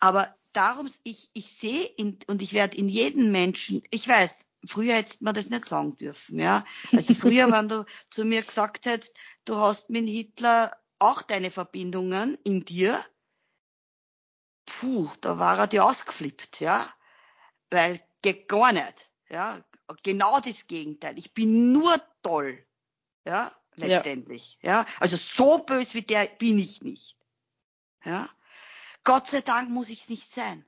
[0.00, 4.94] Aber darum, ich, ich sehe in, und ich werde in jedem Menschen, ich weiß, früher
[4.94, 6.64] hättest man das nicht sagen dürfen, ja.
[6.92, 12.38] Also früher, wenn du zu mir gesagt hättest, du hast mit Hitler auch deine Verbindungen
[12.44, 12.98] in dir,
[14.64, 16.88] puh, da war er dir ausgeflippt, ja.
[17.70, 19.62] Weil geht gar nicht, ja.
[20.02, 21.18] Genau das Gegenteil.
[21.18, 22.64] Ich bin nur toll,
[23.26, 24.80] ja, letztendlich, ja.
[24.80, 24.86] ja?
[25.00, 27.18] Also so bös wie der bin ich nicht,
[28.04, 28.28] ja.
[29.04, 30.64] Gott sei Dank muss ich es nicht sein.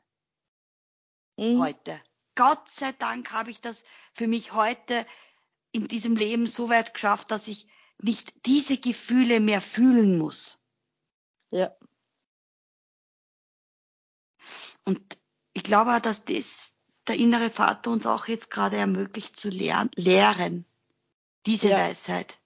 [1.37, 1.61] Mhm.
[1.61, 2.01] Heute.
[2.35, 5.07] Gott sei Dank habe ich das für mich heute
[5.73, 7.67] in diesem Leben so weit geschafft, dass ich
[8.01, 10.59] nicht diese Gefühle mehr fühlen muss.
[11.51, 11.75] Ja.
[14.85, 15.19] Und
[15.55, 16.75] ich glaube auch, dass das
[17.09, 20.67] der innere Vater uns auch jetzt gerade ermöglicht zu lernen, lehren.
[21.47, 21.79] Diese ja.
[21.79, 22.41] Weisheit.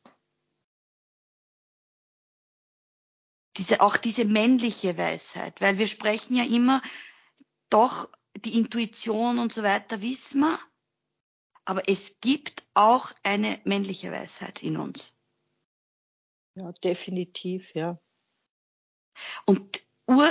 [3.61, 6.81] Diese, auch diese männliche Weisheit, weil wir sprechen ja immer
[7.69, 10.59] doch die Intuition und so weiter wissen wir,
[11.67, 15.15] aber es gibt auch eine männliche Weisheit in uns.
[16.55, 18.01] Ja, definitiv, ja.
[19.45, 20.27] Und ur,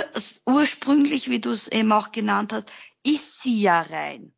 [0.46, 2.68] ursprünglich, wie du es eben auch genannt hast,
[3.06, 4.34] ist sie ja rein.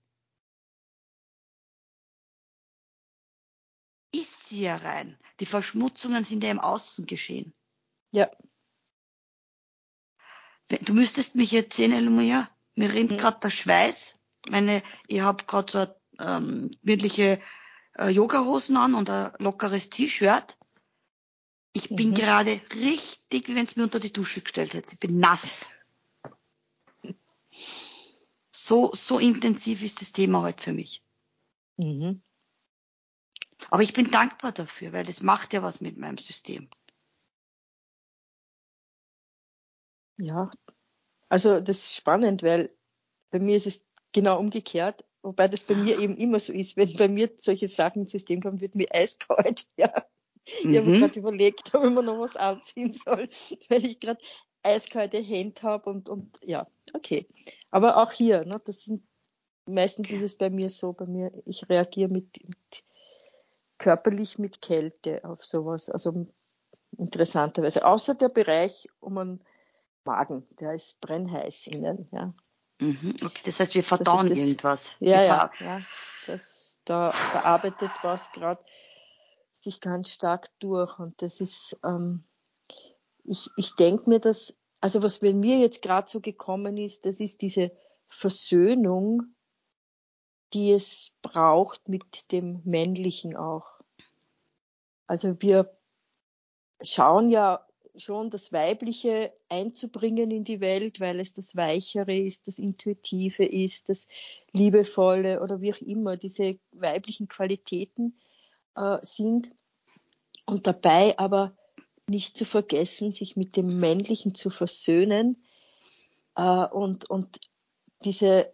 [4.14, 5.18] Ist sie ja rein.
[5.40, 7.54] Die Verschmutzungen sind ja im Außen geschehen.
[8.12, 8.30] Ja.
[10.80, 12.48] Du müsstest mich jetzt sehen, Elomoja.
[12.74, 13.18] Mir rinnt mhm.
[13.18, 14.16] gerade der Schweiß.
[14.48, 15.86] Meine, ich habe gerade so
[16.24, 17.40] ähm, wirkliche
[17.98, 20.56] äh, Yoga-Hosen an und ein lockeres T-Shirt.
[21.74, 22.14] Ich bin mhm.
[22.14, 24.92] gerade richtig, wie wenn es mir unter die Dusche gestellt hätte.
[24.92, 25.70] Ich bin nass.
[28.50, 31.02] So, so intensiv ist das Thema heute für mich.
[31.76, 32.22] Mhm.
[33.70, 36.68] Aber ich bin dankbar dafür, weil das macht ja was mit meinem System.
[40.18, 40.50] Ja,
[41.28, 42.70] also das ist spannend, weil
[43.30, 46.76] bei mir ist es genau umgekehrt, wobei das bei mir eben immer so ist.
[46.76, 49.66] Wenn bei mir solche Sachen ins System kommen, wird mir eiskalt.
[49.76, 50.06] Ja.
[50.44, 50.76] Ich mhm.
[50.76, 53.28] habe mir gerade überlegt, ob ich mir noch was anziehen soll,
[53.68, 54.20] weil ich gerade
[54.64, 57.28] eiskalte Hände habe und, und ja, okay.
[57.70, 59.04] Aber auch hier, ne, das sind
[59.66, 62.84] meistens ist es bei mir so, bei mir, ich reagiere mit, mit
[63.78, 65.88] körperlich mit Kälte auf sowas.
[65.90, 66.26] Also
[66.96, 67.84] interessanterweise.
[67.84, 69.40] Außer der Bereich um einen
[70.04, 72.34] Magen, der ist brennheiß innen, ja.
[72.80, 73.14] Mhm.
[73.22, 74.96] Okay, das heißt, wir verdauen das, irgendwas.
[74.98, 75.80] Ja, ja, ja.
[76.26, 78.64] Das, da, da arbeitet was gerade
[79.52, 82.24] sich ganz stark durch und das ist, ähm,
[83.24, 87.20] ich, ich denke mir, dass, also was bei mir jetzt gerade so gekommen ist, das
[87.20, 87.70] ist diese
[88.08, 89.34] Versöhnung,
[90.52, 93.66] die es braucht mit dem Männlichen auch.
[95.06, 95.76] Also wir
[96.82, 102.58] schauen ja schon das Weibliche einzubringen in die Welt, weil es das Weichere ist, das
[102.58, 104.08] Intuitive ist, das
[104.52, 108.18] Liebevolle oder wie auch immer diese weiblichen Qualitäten
[108.76, 109.50] äh, sind.
[110.46, 111.56] Und dabei aber
[112.08, 115.44] nicht zu vergessen, sich mit dem Männlichen zu versöhnen
[116.34, 117.38] äh, und, und
[118.04, 118.52] diese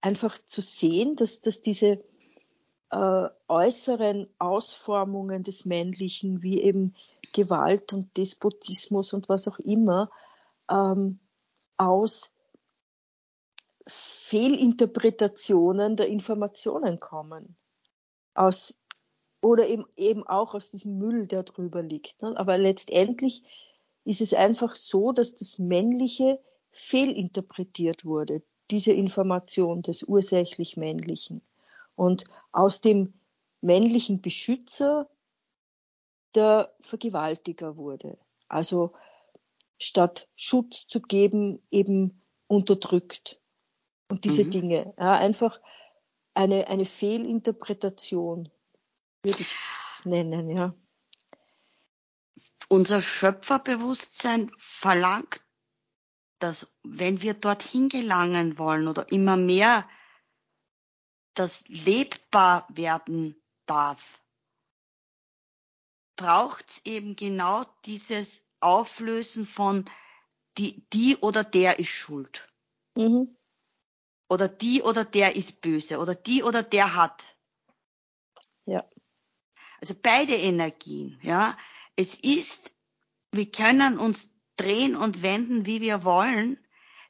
[0.00, 2.02] einfach zu sehen, dass, dass diese
[2.90, 6.94] äh, äußeren Ausformungen des Männlichen, wie eben
[7.32, 10.10] Gewalt und Despotismus und was auch immer,
[10.70, 11.18] ähm,
[11.76, 12.30] aus
[13.86, 17.56] Fehlinterpretationen der Informationen kommen.
[18.34, 18.74] Aus,
[19.40, 22.22] oder eben, eben auch aus diesem Müll, der drüber liegt.
[22.22, 22.36] Ne?
[22.36, 23.42] Aber letztendlich
[24.04, 26.40] ist es einfach so, dass das Männliche
[26.70, 31.42] fehlinterpretiert wurde, diese Information des ursächlich Männlichen.
[31.94, 33.14] Und aus dem
[33.60, 35.08] männlichen Beschützer
[36.34, 38.18] der Vergewaltiger wurde.
[38.48, 38.94] Also
[39.78, 43.40] statt Schutz zu geben, eben unterdrückt.
[44.08, 44.50] Und diese mhm.
[44.50, 44.94] Dinge.
[44.98, 45.60] Ja, einfach
[46.34, 48.50] eine, eine Fehlinterpretation,
[49.22, 49.56] würde ich
[50.04, 50.74] nennen, ja.
[52.68, 55.42] Unser Schöpferbewusstsein verlangt,
[56.38, 59.86] dass wenn wir dorthin gelangen wollen oder immer mehr
[61.34, 64.21] das lebbar werden darf,
[66.22, 69.90] braucht es eben genau dieses Auflösen von
[70.56, 72.48] die, die oder der ist schuld.
[72.94, 73.36] Mhm.
[74.28, 75.98] Oder die oder der ist böse.
[75.98, 77.36] Oder die oder der hat.
[78.66, 78.88] Ja.
[79.80, 81.56] Also beide Energien, ja.
[81.96, 82.70] Es ist,
[83.32, 86.56] wir können uns drehen und wenden, wie wir wollen,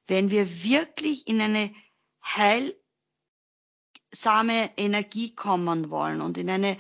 [0.06, 1.72] wenn wir wirklich in eine
[2.24, 2.74] heilsame
[4.78, 6.78] Energie kommen wollen und in eine,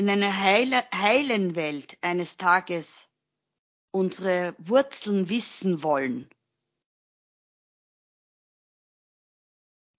[0.00, 3.10] in eine heile, heilen Welt eines Tages
[3.90, 6.26] unsere Wurzeln wissen wollen.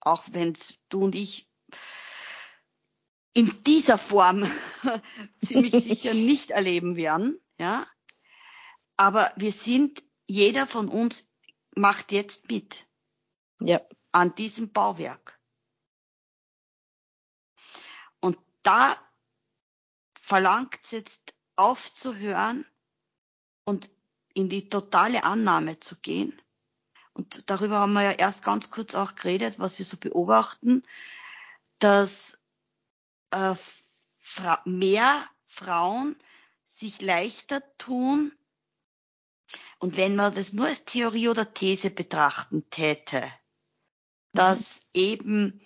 [0.00, 1.48] Auch wenn du und ich
[3.32, 4.42] in dieser Form
[5.40, 7.86] ziemlich sicher nicht erleben werden, ja.
[8.96, 11.30] Aber wir sind, jeder von uns
[11.76, 12.88] macht jetzt mit.
[13.60, 13.80] Ja.
[14.10, 15.38] An diesem Bauwerk.
[18.18, 18.96] Und da
[20.32, 22.64] verlangt es jetzt aufzuhören
[23.66, 23.90] und
[24.32, 26.40] in die totale Annahme zu gehen.
[27.12, 30.84] Und darüber haben wir ja erst ganz kurz auch geredet, was wir so beobachten,
[31.80, 32.38] dass
[33.30, 33.54] äh,
[34.20, 36.16] Fra mehr Frauen
[36.64, 38.32] sich leichter tun,
[39.80, 43.22] und wenn man das nur als Theorie oder These betrachten täte,
[44.32, 44.86] dass mhm.
[44.94, 45.60] eben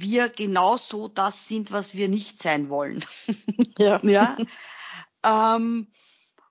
[0.00, 3.04] wir genauso das sind, was wir nicht sein wollen.
[3.76, 4.00] Ja.
[4.04, 4.36] ja?
[5.24, 5.88] Ähm,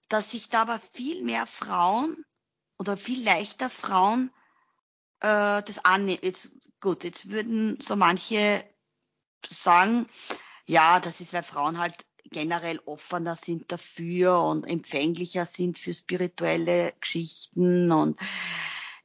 [0.09, 2.25] dass sich da aber viel mehr Frauen
[2.77, 4.29] oder viel leichter Frauen
[5.21, 6.19] äh, das annehmen.
[6.21, 6.51] Jetzt,
[6.81, 8.63] gut, jetzt würden so manche
[9.47, 10.07] sagen,
[10.65, 16.93] ja, das ist, weil Frauen halt generell offener sind dafür und empfänglicher sind für spirituelle
[16.99, 18.19] Geschichten und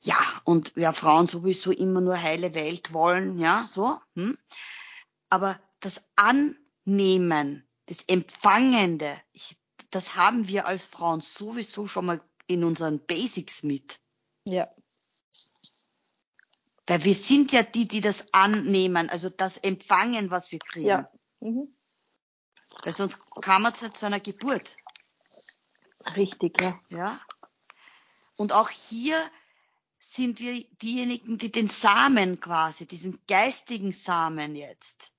[0.01, 3.99] ja, und ja, Frauen sowieso immer nur heile Welt wollen, ja, so.
[4.15, 4.39] Hm?
[5.29, 9.57] Aber das Annehmen, das Empfangende, ich,
[9.91, 14.01] das haben wir als Frauen sowieso schon mal in unseren Basics mit.
[14.45, 14.69] Ja.
[16.87, 20.87] Weil wir sind ja die, die das annehmen, also das empfangen, was wir kriegen.
[20.87, 21.11] Ja.
[21.41, 21.77] Mhm.
[22.83, 24.77] Weil sonst kam es ja zu einer Geburt.
[26.17, 26.81] Richtig, ja.
[26.89, 27.21] Ja.
[28.37, 29.19] Und auch hier
[30.11, 35.13] sind wir diejenigen, die den Samen quasi, diesen geistigen Samen jetzt,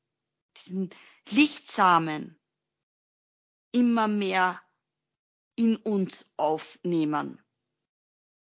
[0.58, 0.90] diesen
[1.30, 2.40] Lichtsamen
[3.72, 4.60] immer mehr
[5.56, 7.40] in uns aufnehmen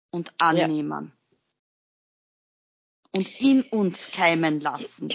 [0.09, 1.13] und annehmen.
[1.13, 1.37] Ja.
[3.13, 5.09] Und in uns keimen lassen.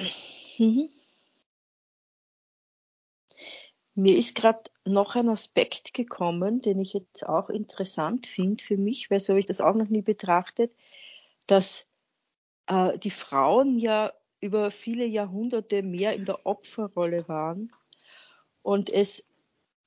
[0.59, 0.91] Mhm.
[3.95, 9.11] Mir ist gerade noch ein Aspekt gekommen, den ich jetzt auch interessant finde für mich,
[9.11, 10.73] weil so habe ich das auch noch nie betrachtet,
[11.47, 11.87] dass
[12.67, 17.73] äh, die Frauen ja über viele Jahrhunderte mehr in der Opferrolle waren
[18.63, 19.27] und es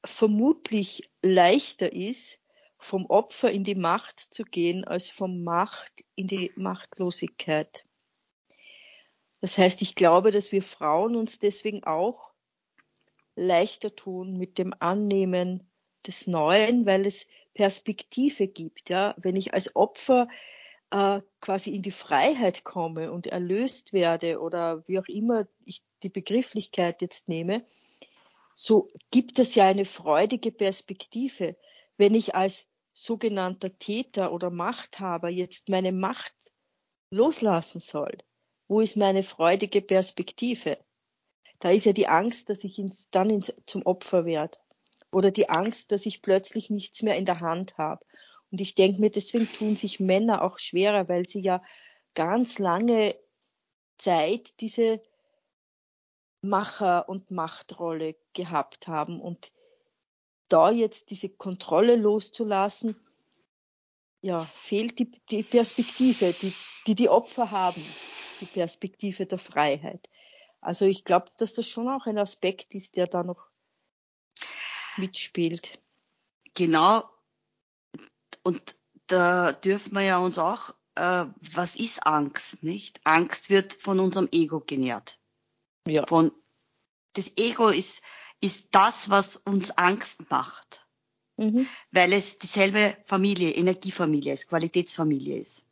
[0.06, 2.40] vermutlich leichter ist,
[2.78, 7.86] vom Opfer in die Macht zu gehen, als vom Macht in die Machtlosigkeit.
[9.42, 12.32] Das heißt, ich glaube, dass wir Frauen uns deswegen auch
[13.36, 15.70] leichter tun mit dem Annehmen
[16.08, 18.90] des Neuen, weil es Perspektive gibt.
[18.90, 20.30] Ja, wenn ich als Opfer
[20.92, 26.10] äh, quasi in die Freiheit komme und erlöst werde oder wie auch immer ich die
[26.10, 27.66] Begrifflichkeit jetzt nehme,
[28.56, 31.56] so gibt es ja eine freudige Perspektive.
[31.98, 36.36] Wenn ich als sogenannter Täter oder Machthaber jetzt meine Macht
[37.12, 38.18] loslassen soll,
[38.68, 40.78] wo ist meine freudige Perspektive?
[41.60, 44.58] Da ist ja die Angst, dass ich ins, dann ins, zum Opfer werde.
[45.12, 48.06] Oder die Angst, dass ich plötzlich nichts mehr in der Hand habe.
[48.52, 51.62] Und ich denke mir, deswegen tun sich Männer auch schwerer, weil sie ja
[52.16, 53.16] ganz lange
[53.98, 55.02] Zeit diese
[56.42, 59.20] Macher- und Machtrolle gehabt haben.
[59.22, 59.52] Und
[60.48, 62.96] da jetzt diese Kontrolle loszulassen,
[64.22, 66.54] ja, fehlt die, die Perspektive, die,
[66.88, 67.84] die die Opfer haben,
[68.42, 70.10] die Perspektive der Freiheit.
[70.62, 73.48] Also ich glaube, dass das schon auch ein Aspekt ist, der da noch
[74.98, 75.80] mitspielt.
[76.56, 77.04] Genau.
[78.50, 78.76] Und
[79.06, 83.00] da dürfen wir ja uns auch, äh, was ist Angst, nicht?
[83.04, 85.20] Angst wird von unserem Ego genährt.
[85.88, 86.08] Ja.
[86.08, 86.32] Von,
[87.14, 88.02] das Ego ist,
[88.42, 90.88] ist das, was uns Angst macht.
[91.38, 91.68] Mhm.
[91.92, 95.68] Weil es dieselbe Familie, Energiefamilie ist, Qualitätsfamilie ist.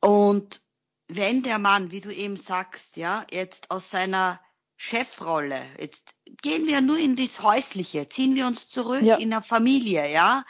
[0.00, 0.60] Und
[1.06, 4.40] wenn der Mann, wie du eben sagst, ja, jetzt aus seiner
[4.86, 9.16] Chefrolle, jetzt gehen wir nur in das Häusliche, ziehen wir uns zurück Ja.
[9.16, 10.44] in der Familie, ja.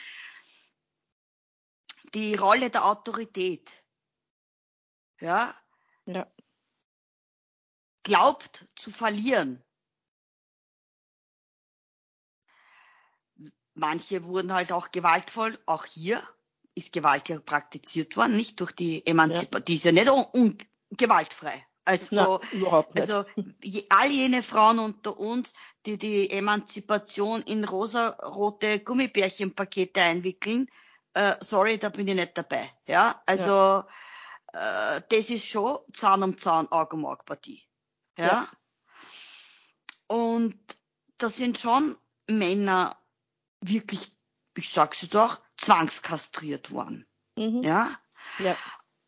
[2.15, 3.85] Die Rolle der Autorität,
[5.21, 5.55] ja,
[6.07, 6.27] Ja.
[8.03, 9.63] glaubt zu verlieren.
[13.75, 16.21] Manche wurden halt auch gewaltvoll, auch hier
[16.75, 20.59] ist Gewalt ja praktiziert worden, nicht durch die Emanzipation, die ist ja nicht un un
[20.91, 21.65] gewaltfrei.
[21.85, 23.11] Also, Na, überhaupt nicht.
[23.11, 23.29] also
[23.63, 25.53] je, all jene Frauen unter uns,
[25.85, 30.67] die die Emanzipation in rosarote Gummibärchenpakete einwickeln,
[31.13, 32.71] äh, sorry, da bin ich nicht dabei.
[32.87, 33.85] Ja, also
[34.55, 37.63] Äh, das ist schon Zahn um Zahn, Auge um Auge Partie.
[38.17, 38.27] Ja?
[38.27, 38.49] Ja.
[40.07, 40.57] Und
[41.19, 41.97] da sind schon
[42.29, 42.97] Männer
[43.61, 44.13] wirklich,
[44.57, 47.05] ich sag's jetzt auch, zwangskastriert worden.
[47.37, 47.63] Mhm.
[47.65, 47.99] Ja?
[48.39, 48.57] Ja.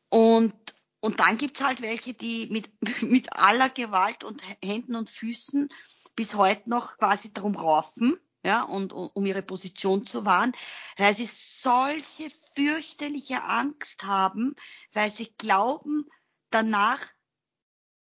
[0.09, 0.75] Und,
[1.07, 2.69] und dann gibt's halt welche, die mit,
[3.03, 5.69] mit aller Gewalt und Händen und Füßen
[6.17, 10.53] bis heute noch quasi darum raufen, ja, und um ihre Position zu wahren,
[10.97, 14.57] weil sie solche fürchterliche Angst haben,
[14.93, 16.11] weil sie glauben,
[16.51, 17.01] danach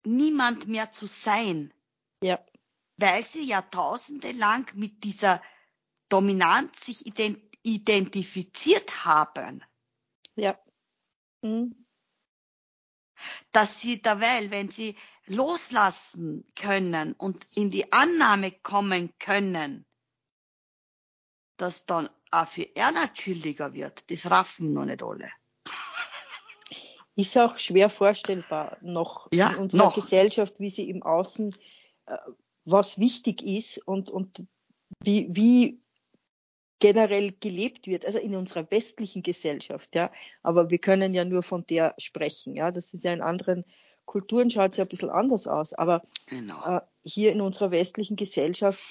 [0.06, 1.74] niemand mehr zu sein,
[2.22, 2.39] Ja.
[2.97, 5.41] weil sie jahrtausende lang mit dieser
[6.08, 9.64] Dominanz sich ident identifiziert haben.
[10.36, 10.60] Ja.
[11.41, 11.84] Mhm.
[13.54, 14.95] Dass sie derweil, wenn sie
[15.26, 19.86] loslassen können und in die Annahme kommen können,
[21.58, 25.30] dass dann auch für er chilliger wird, das raffen noch nicht alle.
[27.16, 29.95] Ist auch schwer vorstellbar noch Ja, in unserer noch.
[29.95, 31.56] Gesellschaft, wie sie im Außen,
[32.08, 32.18] äh,
[32.66, 34.47] was wichtig ist und, und
[34.99, 35.83] wie, wie
[36.84, 40.12] generell gelebt wird, also in unserer westlichen Gesellschaft, ja.
[40.42, 42.72] Aber wir können ja nur von der sprechen, ja.
[42.72, 43.64] Das ist ja in anderen
[44.04, 45.74] Kulturen schaut es ja ein bisschen anders aus.
[45.74, 46.62] Aber Genau.
[46.78, 48.82] äh, hier in unserer westlichen Gesellschaft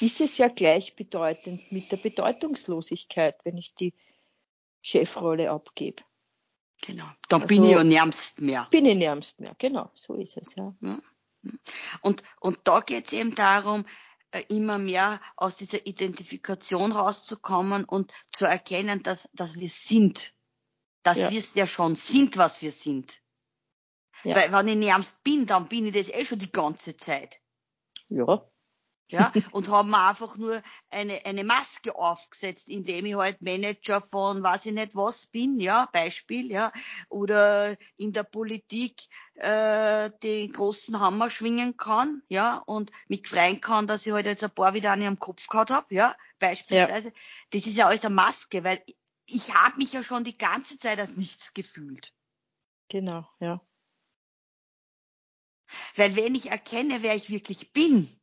[0.00, 3.94] ist es ja gleichbedeutend mit der Bedeutungslosigkeit, wenn ich die
[4.80, 6.04] Chefrolle abgebe.
[6.82, 7.04] Genau.
[7.28, 8.68] Dann bin ich Also- ja närmst mehr.
[8.70, 10.72] Bin ich närmst mehr, genau, so ist es, ja.
[12.02, 13.84] Und, und da geht es eben darum,
[14.48, 20.34] immer mehr aus dieser Identifikation rauszukommen und zu erkennen, dass, dass wir sind.
[21.02, 21.30] Dass Ja.
[21.30, 23.22] wir es ja schon sind, was wir sind.
[24.24, 24.36] Ja.
[24.36, 27.40] Weil wenn ich närmst bin, dann bin ich das eh schon die ganze Zeit.
[28.08, 28.49] Ja,
[29.10, 34.42] Ja, und haben mir einfach nur eine, eine Maske aufgesetzt, indem ich halt Manager von
[34.42, 36.72] weiß ich nicht was bin, ja, Beispiel, ja,
[37.08, 39.02] oder in der Politik
[39.34, 44.44] äh, den großen Hammer schwingen kann, ja, und mich freuen kann, dass ich halt jetzt
[44.44, 47.12] ein paar wieder an am Kopf gehabt hab, ja, beispielsweise.
[47.50, 48.82] Das ist ja alles eine Maske, weil
[49.26, 52.12] ich habe mich ja schon die ganze Zeit als nichts gefühlt.
[52.88, 53.60] genau, ja.
[55.96, 58.19] Weil wenn ich erkenne, wer ich wirklich bin,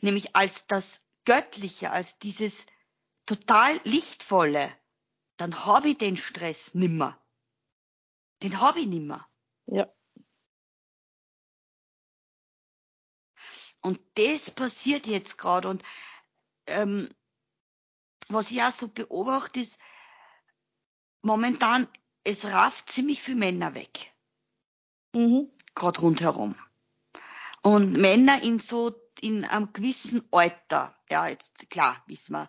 [0.00, 2.66] nämlich als das Göttliche, als dieses
[3.26, 4.72] total Lichtvolle,
[5.36, 7.18] dann habe ich den Stress nimmer.
[8.42, 9.28] Den habe ich nimmer.
[9.66, 9.90] Ja,
[13.86, 15.68] Und das passiert jetzt gerade.
[15.68, 15.84] Und
[16.66, 17.08] ähm,
[18.26, 19.78] was ich auch so beobachte, ist,
[21.22, 21.86] momentan,
[22.24, 24.12] es rafft ziemlich viel Männer weg.
[25.12, 25.52] mhm.
[25.76, 26.56] gerade rundherum.
[27.62, 28.92] Und Männer in so,
[29.26, 32.48] in einem gewissen Alter, ja, jetzt klar, wissen wir,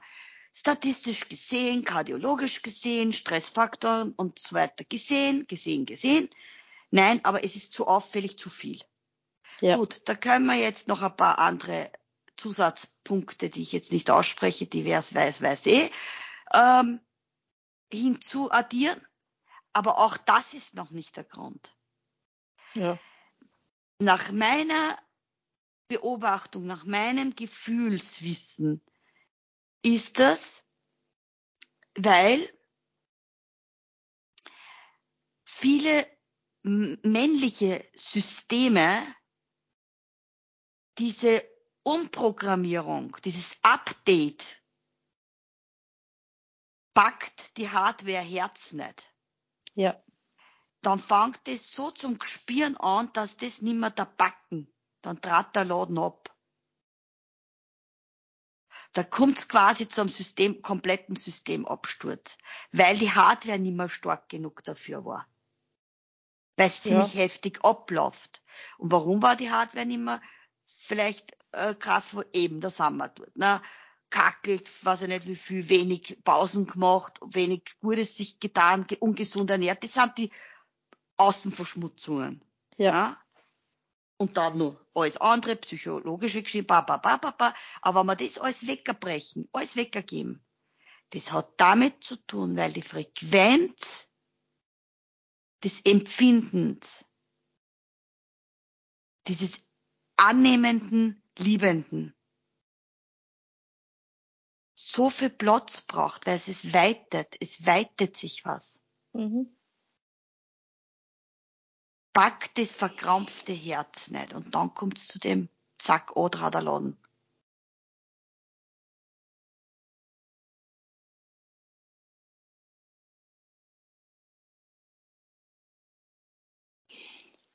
[0.54, 6.30] statistisch gesehen, kardiologisch gesehen, Stressfaktoren und so weiter gesehen, gesehen, gesehen.
[6.92, 8.80] Nein, aber es ist zu auffällig zu viel.
[9.60, 11.92] ja, Gut, da können wir jetzt noch ein paar andere
[12.38, 15.90] Zusatzpunkte, die ich jetzt nicht ausspreche, divers, weiß, weiß eh,
[16.54, 17.00] ähm,
[17.92, 19.02] hinzuaddieren.
[19.74, 21.76] Aber auch das ist noch nicht der Grund.
[22.76, 22.98] ja,
[24.00, 24.98] nach meiner
[25.88, 28.84] Beobachtung, nach meinem Gefühlswissen
[29.84, 30.64] ist das,
[31.96, 32.40] weil
[35.46, 36.06] viele
[36.64, 39.02] männliche Systeme
[40.98, 41.44] diese
[41.84, 44.62] Umprogrammierung, dieses Update
[46.94, 49.14] packt die Hardware Herz nicht
[49.78, 50.04] ja,
[50.82, 54.74] dann fängt es so zum Gespüren an, dass das nimmer da backen.
[55.08, 56.36] Dann trat der Laden ab.
[58.92, 62.38] Da kommt's quasi zum System, kompletten Systemabsturz,
[62.74, 65.26] weil die Hardware nimmer stark genug dafür war.
[66.58, 66.90] Weil es Ja.
[66.90, 68.44] ziemlich heftig abläuft.
[68.78, 70.22] Und warum war die Hardware nimmer
[70.66, 72.28] vielleicht äh, kraftvoll?
[72.34, 73.34] Eben, da sind wir dort.
[73.38, 73.62] Ne?
[74.10, 79.50] Kackelt, weiß ich nicht wie viel, wenig Pausen gemacht, wenig Gutes sich getan, ge- ungesund
[79.52, 79.84] ernährt.
[79.84, 80.32] Das sind die
[81.16, 82.44] Außenverschmutzungen.
[82.76, 83.22] ja, Ja?
[84.18, 87.54] Und dann noch alles andere, psychologische Geschichte, ba, ba, ba, ba, ba.
[87.82, 90.44] aber wenn wir das alles weggebrechen, alles weggeben,
[91.12, 94.10] das hat damit zu tun, weil die Frequenz
[95.64, 97.06] des Empfindens,
[99.28, 99.60] dieses
[100.18, 102.16] annehmenden, liebenden,
[104.74, 108.82] so viel Platz braucht, weil es ist weitet, es weitet sich was.
[109.14, 109.57] Mhm.
[112.18, 116.98] Packt das verkrampfte Herz nicht und dann kommt's zu dem Zack, oder der Laden.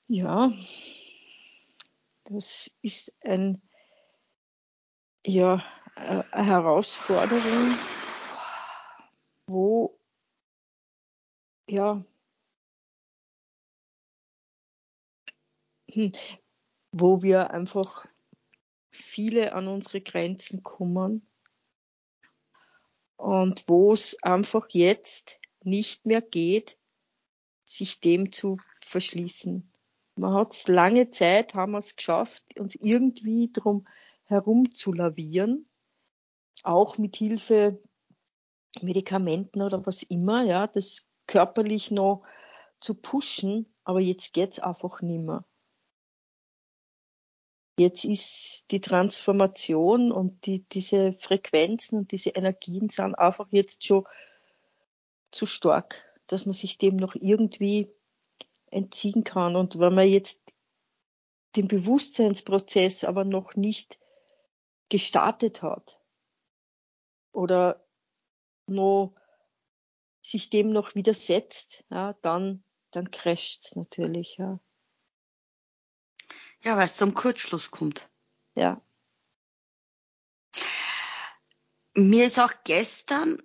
[0.06, 0.52] Ja,
[2.22, 3.60] das ist ein,
[5.26, 5.60] ja,
[5.96, 7.76] eine Herausforderung,
[9.48, 9.98] wo,
[11.66, 12.04] ja,
[16.92, 18.06] wo wir einfach
[18.90, 21.26] viele an unsere Grenzen kommen
[23.16, 26.78] und wo es einfach jetzt nicht mehr geht,
[27.64, 29.72] sich dem zu verschließen
[30.16, 33.86] man hat lange Zeit, haben wir es geschafft, uns irgendwie drum
[34.24, 35.68] herum zu lavieren,
[36.62, 37.82] auch mit Hilfe
[38.80, 42.24] Medikamenten oder was immer, ja, das körperlich noch
[42.80, 45.44] zu pushen, aber jetzt geht's einfach nimmer.
[47.78, 54.06] Jetzt ist die Transformation und die, diese Frequenzen und diese Energien sind einfach jetzt schon
[55.30, 57.90] zu stark, dass man sich dem noch irgendwie
[58.70, 59.56] entziehen kann.
[59.56, 60.40] Und wenn man jetzt
[61.56, 63.98] den Bewusstseinsprozess aber noch nicht
[64.90, 65.98] gestartet hat
[67.32, 67.82] oder
[68.66, 69.14] noch
[70.20, 74.60] sich dem noch widersetzt, ja, dann, dann crasht's natürlich, ja.
[76.64, 78.08] Ja, weil es zum Kurzschluss kommt.
[78.54, 78.80] Ja.
[81.94, 83.42] Mir ist auch gestern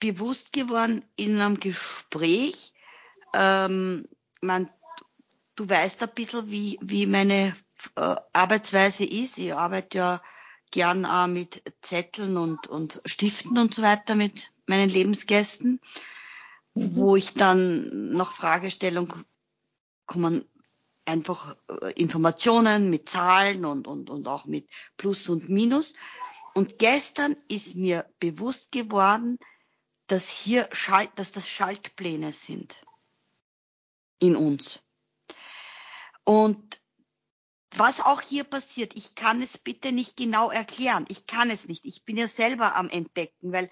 [0.00, 2.72] bewusst geworden in einem Gespräch,
[3.34, 4.08] ähm,
[4.40, 4.70] man,
[5.54, 7.54] du weißt ein bisschen, wie, wie meine
[7.96, 9.38] äh, Arbeitsweise ist.
[9.38, 10.22] Ich arbeite ja
[10.70, 15.80] gern auch mit Zetteln und, und Stiften und so weiter mit meinen Lebensgästen,
[16.74, 16.96] mhm.
[16.96, 19.12] wo ich dann nach Fragestellung
[20.06, 20.44] kommen
[21.10, 25.94] einfach äh, Informationen mit Zahlen und, und, und auch mit Plus und Minus.
[26.54, 29.38] Und gestern ist mir bewusst geworden,
[30.06, 32.82] dass hier Schalt, dass das Schaltpläne sind
[34.18, 34.80] in uns.
[36.24, 36.80] Und
[37.76, 41.04] was auch hier passiert, ich kann es bitte nicht genau erklären.
[41.08, 41.86] Ich kann es nicht.
[41.86, 43.70] Ich bin ja selber am Entdecken, weil,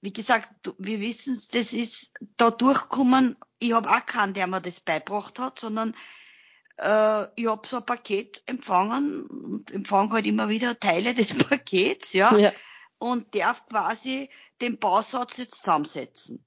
[0.00, 3.36] wie gesagt, wir wissen, das ist da durchkommen.
[3.58, 5.94] Ich habe auch keinen, der mir das beibracht hat, sondern
[6.78, 12.12] äh, ich habe so ein Paket empfangen und empfange halt immer wieder Teile des Pakets,
[12.12, 12.52] ja, ja.
[12.98, 14.28] und darf quasi
[14.60, 16.44] den Bausatz jetzt zusammensetzen.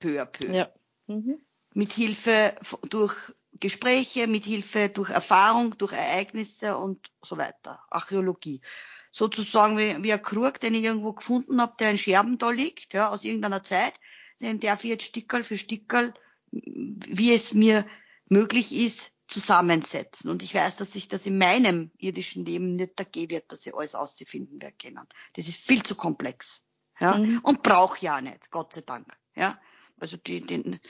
[0.00, 0.52] Peu à peu.
[0.52, 0.70] Ja.
[1.06, 1.40] Mhm
[1.78, 2.56] mit Hilfe
[2.90, 3.14] durch
[3.60, 7.80] Gespräche, mit Hilfe durch Erfahrung, durch Ereignisse und so weiter.
[7.90, 8.60] Archäologie.
[9.12, 12.94] Sozusagen wie, wie ein Krug, den ich irgendwo gefunden habe, der in Scherben da liegt,
[12.94, 13.94] ja, aus irgendeiner Zeit.
[14.40, 16.12] Den darf ich jetzt Stickerl für Stickerl,
[16.50, 17.86] wie es mir
[18.28, 20.30] möglich ist, zusammensetzen.
[20.30, 23.74] Und ich weiß, dass ich das in meinem irdischen Leben nicht dagegen wird, dass ich
[23.74, 25.06] alles auszufinden werde können.
[25.34, 26.62] Das ist viel zu komplex.
[26.98, 27.38] Ja, mhm.
[27.44, 29.06] und brauche ja nicht, Gott sei Dank.
[29.36, 29.60] Ja,
[30.00, 30.80] also die, den,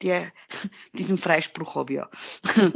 [0.00, 0.32] der,
[0.94, 2.10] diesen Freispruch habe ich ja.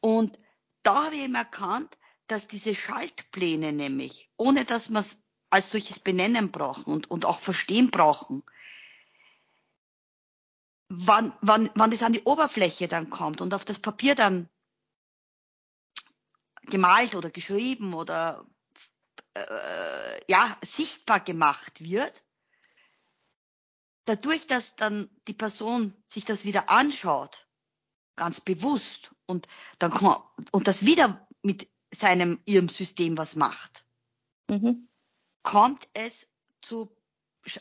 [0.00, 0.38] Und
[0.82, 1.98] da habe ich eben erkannt,
[2.28, 5.18] dass diese Schaltpläne nämlich, ohne dass wir es
[5.50, 8.44] als solches benennen brauchen und, und auch verstehen brauchen,
[10.90, 14.48] wann, wann, wann das an die Oberfläche dann kommt und auf das Papier dann
[16.64, 18.44] gemalt oder geschrieben oder
[19.34, 22.24] äh, ja sichtbar gemacht wird,
[24.04, 27.46] dadurch, dass dann die Person sich das wieder anschaut,
[28.16, 29.46] ganz bewusst und
[29.78, 30.20] dann kann,
[30.50, 33.84] und das wieder mit seinem ihrem System was macht,
[34.48, 34.88] mhm.
[35.44, 36.26] kommt es
[36.60, 36.94] zu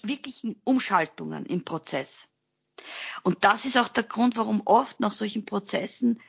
[0.01, 2.29] wirklichen Umschaltungen im Prozess.
[3.23, 6.21] Und das ist auch der Grund, warum oft nach solchen Prozessen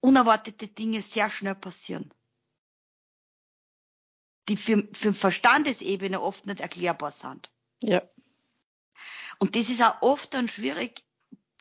[0.00, 2.12] unerwartete Dinge sehr schnell passieren.
[4.48, 7.50] Die für, für Verstandesebene oft nicht erklärbar sind.
[7.82, 8.02] Ja.
[9.38, 11.04] Und das ist auch oft dann schwierig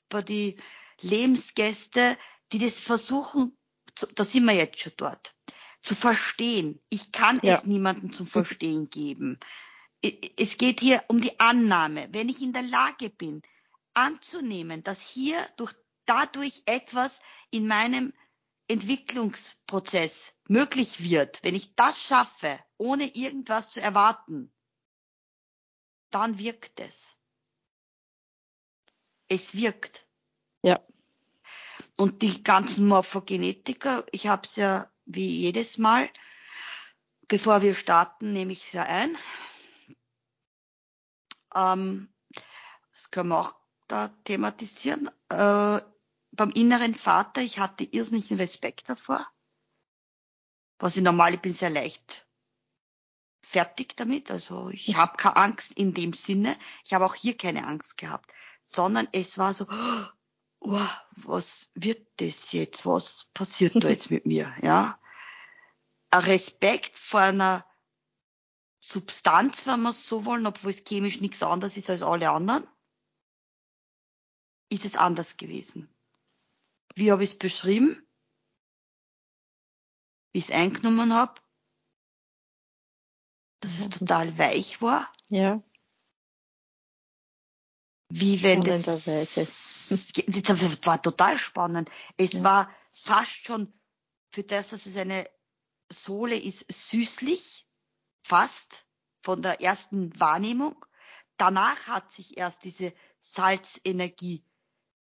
[0.09, 0.57] bei die
[1.01, 2.17] Lebensgäste,
[2.51, 3.57] die das versuchen,
[3.95, 5.35] zu, da sind wir jetzt schon dort,
[5.81, 6.81] zu verstehen.
[6.89, 7.57] Ich kann ja.
[7.57, 9.39] es niemandem zum Verstehen geben.
[10.01, 12.07] Es geht hier um die Annahme.
[12.11, 13.41] Wenn ich in der Lage bin,
[14.05, 15.73] anzunehmen, dass hier durch,
[16.05, 17.19] dadurch etwas
[17.51, 18.13] in meinem
[18.67, 24.51] Entwicklungsprozess möglich wird, wenn ich das schaffe, ohne irgendwas zu erwarten,
[26.11, 27.15] dann wirkt es.
[29.27, 30.07] Es wirkt.
[30.61, 30.79] Ja.
[31.97, 36.09] Und die ganzen Morphogenetiker, ich habe es ja wie jedes Mal,
[37.27, 39.17] bevor wir starten, nehme ich es ja ein.
[41.55, 42.13] Ähm,
[42.91, 43.58] das können wir auch
[43.91, 45.09] da thematisieren.
[45.29, 45.81] Äh,
[46.31, 49.27] beim inneren Vater, ich hatte irrsinnigen Respekt davor.
[50.77, 52.27] Was ich normal, ich bin sehr leicht
[53.41, 54.31] fertig damit.
[54.31, 56.55] Also ich habe keine Angst in dem Sinne.
[56.85, 58.31] Ich habe auch hier keine Angst gehabt,
[58.65, 59.65] sondern es war so,
[60.59, 62.85] oh, was wird das jetzt?
[62.85, 64.53] Was passiert da jetzt mit mir?
[64.61, 64.99] Ja,
[66.11, 67.65] ein Respekt vor einer
[68.79, 72.63] Substanz, wenn wir es so wollen, obwohl es chemisch nichts anderes ist als alle anderen,
[74.69, 75.89] ist es anders gewesen.
[76.95, 78.05] Wie habe ich es beschrieben?
[80.31, 81.41] Wie ich es eingenommen habe?
[83.61, 85.11] Dass es total weich war.
[85.29, 85.61] Ja.
[88.11, 91.89] Wie wenn das, das war total spannend.
[92.17, 92.43] Es ja.
[92.43, 93.71] war fast schon
[94.31, 95.29] für das, dass es eine
[95.91, 97.67] Sohle ist, süßlich,
[98.23, 98.85] fast
[99.21, 100.85] von der ersten Wahrnehmung.
[101.37, 104.43] Danach hat sich erst diese Salzenergie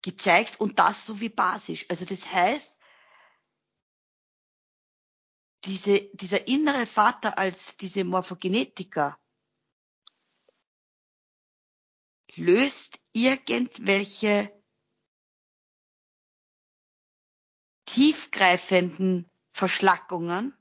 [0.07, 1.85] gezeigt und das so wie basisch.
[1.91, 2.79] Also das heißt,
[5.65, 9.19] diese, dieser innere Vater als diese Morphogenetiker
[12.37, 14.53] löst irgendwelche
[17.87, 20.57] tiefgreifenden Verschlackungen,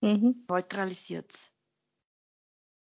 [0.00, 0.46] mhm.
[0.48, 1.52] neutralisiert's.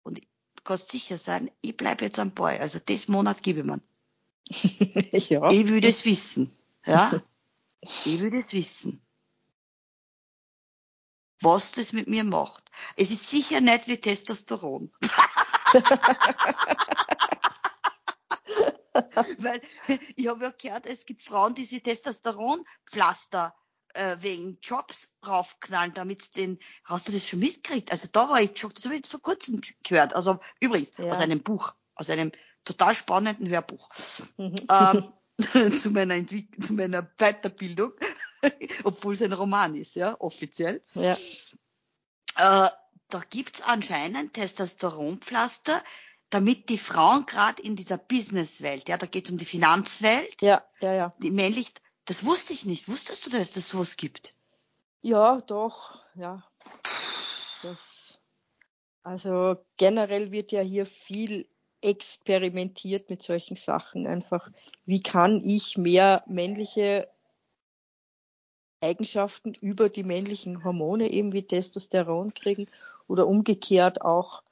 [0.02, 2.58] Und du kannst sicher sein, ich bleibe jetzt am Boy.
[2.58, 3.80] Also das Monat gebe ich mir.
[4.48, 5.50] ja.
[5.50, 6.56] Ich will das wissen.
[6.84, 7.20] Ja?
[7.82, 9.00] Ich will das wissen.
[11.40, 12.64] Was das mit mir macht.
[12.96, 14.92] Es ist sicher nicht wie Testosteron.
[19.38, 19.60] Weil
[20.16, 23.54] ich habe ja gehört, es gibt Frauen, die sich Testosteronpflaster
[23.94, 27.92] äh, wegen Jobs raufknallen, damit den, hast du das schon mitgekriegt?
[27.92, 30.14] Also da war ich schon, das habe ich jetzt vor kurzem gehört.
[30.14, 31.06] Also übrigens, ja.
[31.06, 32.32] aus einem Buch, aus einem
[32.66, 33.88] total spannenden Hörbuch
[34.36, 34.54] mhm.
[34.70, 35.12] ähm,
[35.78, 37.92] zu, meiner Entwick zu meiner Weiterbildung,
[38.84, 40.82] obwohl es ein Roman ist, ja, offiziell.
[40.94, 41.16] Ja.
[42.36, 42.70] Äh,
[43.08, 45.82] da gibt's anscheinend Testosteronpflaster,
[46.30, 50.64] damit die Frauen gerade in dieser Businesswelt, ja, da geht es um die Finanzwelt, ja,
[50.80, 51.12] ja, ja.
[51.22, 51.72] die männlich,
[52.04, 52.88] das wusste ich nicht.
[52.88, 54.34] Wusstest du, dass es sowas gibt?
[55.02, 56.44] Ja, doch, ja.
[57.62, 58.18] Das,
[59.02, 61.48] also generell wird ja hier viel
[61.80, 64.06] experimentiert mit solchen Sachen.
[64.06, 64.50] Einfach,
[64.84, 67.08] wie kann ich mehr männliche
[68.80, 72.66] Eigenschaften über die männlichen Hormone, eben wie Testosteron kriegen
[73.08, 74.42] oder umgekehrt auch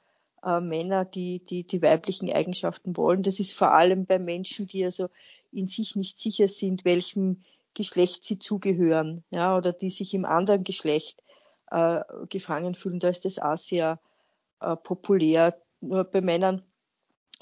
[0.43, 3.23] äh, Männer, die, die die weiblichen Eigenschaften wollen.
[3.23, 5.09] Das ist vor allem bei Menschen, die also
[5.51, 10.63] in sich nicht sicher sind, welchem Geschlecht sie zugehören, ja, oder die sich im anderen
[10.63, 11.21] Geschlecht
[11.71, 12.99] äh, gefangen fühlen.
[12.99, 13.99] Da ist das auch sehr
[14.61, 15.59] äh, populär.
[15.81, 16.63] Nur bei Männern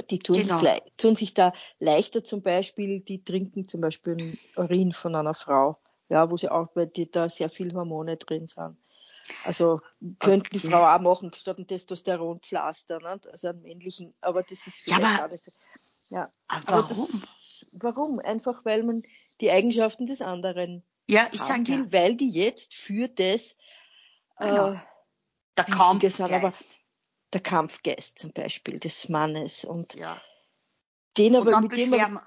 [0.09, 0.59] die tun, genau.
[0.59, 5.35] sich, tun sich da leichter zum Beispiel, die trinken zum Beispiel einen Urin von einer
[5.35, 5.77] Frau,
[6.09, 8.77] ja, wo sie auch, weil die da sehr viel Hormone drin sind.
[9.45, 9.81] Also
[10.19, 10.59] könnte okay.
[10.59, 13.19] die Frau auch machen, statt ein Testosteronpflaster, ne?
[13.31, 15.57] also einen männlichen, aber das ist vielleicht ja, aber, alles.
[16.09, 16.31] Ja.
[16.47, 17.09] Aber warum?
[17.21, 18.19] Das, warum?
[18.19, 19.03] Einfach weil man
[19.39, 21.91] die Eigenschaften des anderen ja, ich sag will, ja.
[21.91, 23.55] weil die jetzt für das
[24.39, 24.71] genau.
[24.71, 24.79] äh,
[25.57, 26.17] der Kampfgeist.
[26.17, 26.51] Sind, aber
[27.33, 30.19] der Kampfgeist zum Beispiel des Mannes und ja.
[31.17, 32.19] den aber und dann mit beschweren, dem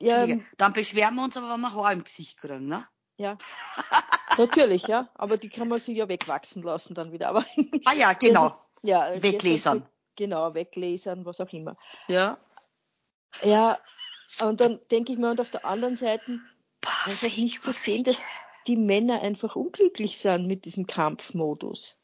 [0.00, 0.26] ja,
[0.58, 2.86] dann beschweren wir uns aber, wenn wir Haar im Gesicht kriegen, ne?
[3.16, 3.38] Ja.
[4.38, 7.28] Natürlich, ja, aber die kann man sich ja wegwachsen lassen dann wieder.
[7.28, 7.44] Aber
[7.84, 8.58] ah ja, genau.
[8.82, 9.86] ja, weglesern.
[10.16, 11.76] Genau, weglesern, was auch immer.
[12.08, 12.38] Ja.
[13.42, 13.78] Ja,
[14.42, 16.40] und dann denke ich mir, und auf der anderen Seite
[17.06, 18.18] einfach nicht zu sehen, dass
[18.66, 21.98] die Männer einfach unglücklich sind mit diesem Kampfmodus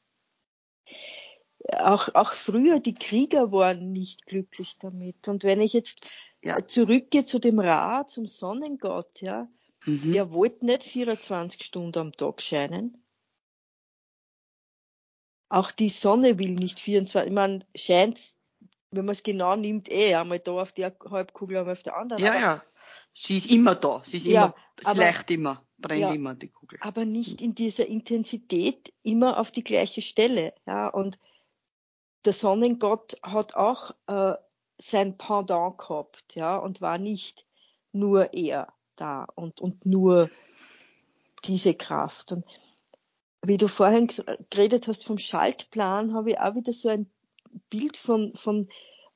[1.79, 5.29] auch, auch früher, die Krieger waren nicht glücklich damit.
[5.29, 6.67] Und wenn ich jetzt ja.
[6.67, 9.49] zurückgehe zu dem Ra, zum Sonnengott, ja,
[9.85, 10.13] mhm.
[10.13, 13.05] der wollte nicht 24 Stunden am Tag scheinen.
[15.51, 18.21] Auch die Sonne will nicht 24, ich meine, scheint,
[18.91, 22.23] wenn man es genau nimmt, eh einmal da auf der Halbkugel, einmal auf der anderen.
[22.23, 22.63] Ja, aber, ja.
[23.15, 24.03] Sie ist immer da.
[24.05, 26.79] Sie ist ja, immer, es leicht immer, brennt ja, immer die Kugel.
[26.83, 30.89] Aber nicht in dieser Intensität immer auf die gleiche Stelle, ja.
[30.89, 31.19] Und
[32.29, 34.35] der Sonnengott hat auch äh,
[34.77, 37.47] sein Pendant gehabt, ja, und war nicht
[37.93, 40.29] nur er da und, und nur
[41.45, 42.33] diese Kraft.
[42.33, 42.45] Und
[43.41, 44.11] wie du vorhin
[44.51, 47.11] geredet hast vom Schaltplan, habe ich auch wieder so ein
[47.71, 48.69] Bild von, von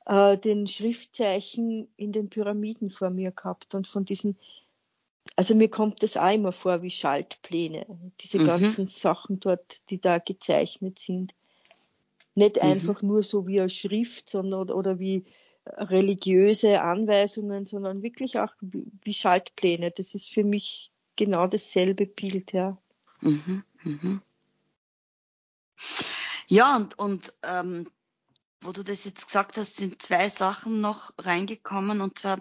[0.06, 4.38] äh, den Schriftzeichen in den Pyramiden vor mir gehabt und von diesen,
[5.36, 7.84] also mir kommt das auch immer vor wie Schaltpläne,
[8.22, 8.46] diese mhm.
[8.46, 11.34] ganzen Sachen dort, die da gezeichnet sind.
[12.35, 12.62] Nicht mhm.
[12.62, 15.24] einfach nur so wie eine Schrift, sondern oder wie
[15.66, 19.91] religiöse Anweisungen, sondern wirklich auch wie Schaltpläne.
[19.91, 22.78] Das ist für mich genau dasselbe Bild, ja.
[23.20, 24.22] Mhm, mhm.
[26.49, 27.89] Ja, und, und ähm,
[28.61, 32.01] wo du das jetzt gesagt hast, sind zwei Sachen noch reingekommen.
[32.01, 32.39] Und zwar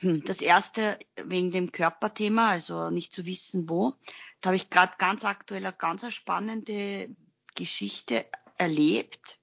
[0.00, 3.94] hm, das erste wegen dem Körperthema, also nicht zu wissen wo.
[4.40, 7.08] Da habe ich gerade ganz aktuell eine ganz spannende
[7.54, 8.26] Geschichte
[8.58, 9.38] erlebt.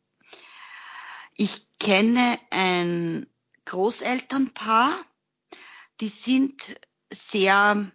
[1.35, 3.27] Ich kenne ein
[3.65, 4.93] Großelternpaar,
[5.99, 6.79] die sind
[7.11, 7.91] sehr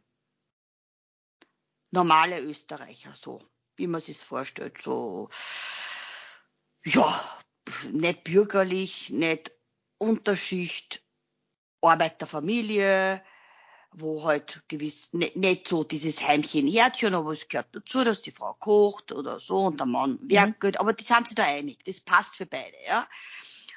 [1.90, 3.42] normale Österreicher, so
[3.76, 5.28] wie man sich vorstellt, so
[6.84, 7.38] ja,
[7.92, 9.52] nicht bürgerlich, nicht
[9.98, 11.02] Unterschicht,
[11.80, 13.22] Arbeiterfamilie,
[13.92, 18.30] wo halt gewiss, nicht, nicht so dieses Heimchen Herdchen, aber es gehört dazu, dass die
[18.30, 20.30] Frau kocht oder so und der Mann mhm.
[20.30, 20.80] werkelt, mhm.
[20.80, 23.06] aber die sind sich da einig, das passt für beide, ja.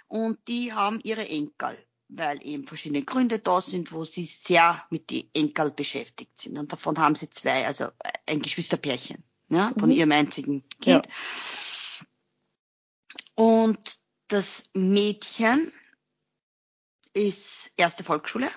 [0.08, 1.78] Und die haben ihre Enkel,
[2.10, 6.58] weil eben verschiedene Gründe da sind, wo sie sehr mit den Enkel beschäftigt sind.
[6.58, 7.88] Und davon haben sie zwei, also
[8.28, 9.96] ein Geschwisterpärchen, ja, von mhm.
[9.96, 11.08] ihrem einzigen Kind.
[11.08, 12.04] Ja.
[13.36, 13.80] Und
[14.28, 15.72] das Mädchen
[17.14, 18.50] ist erste Volksschule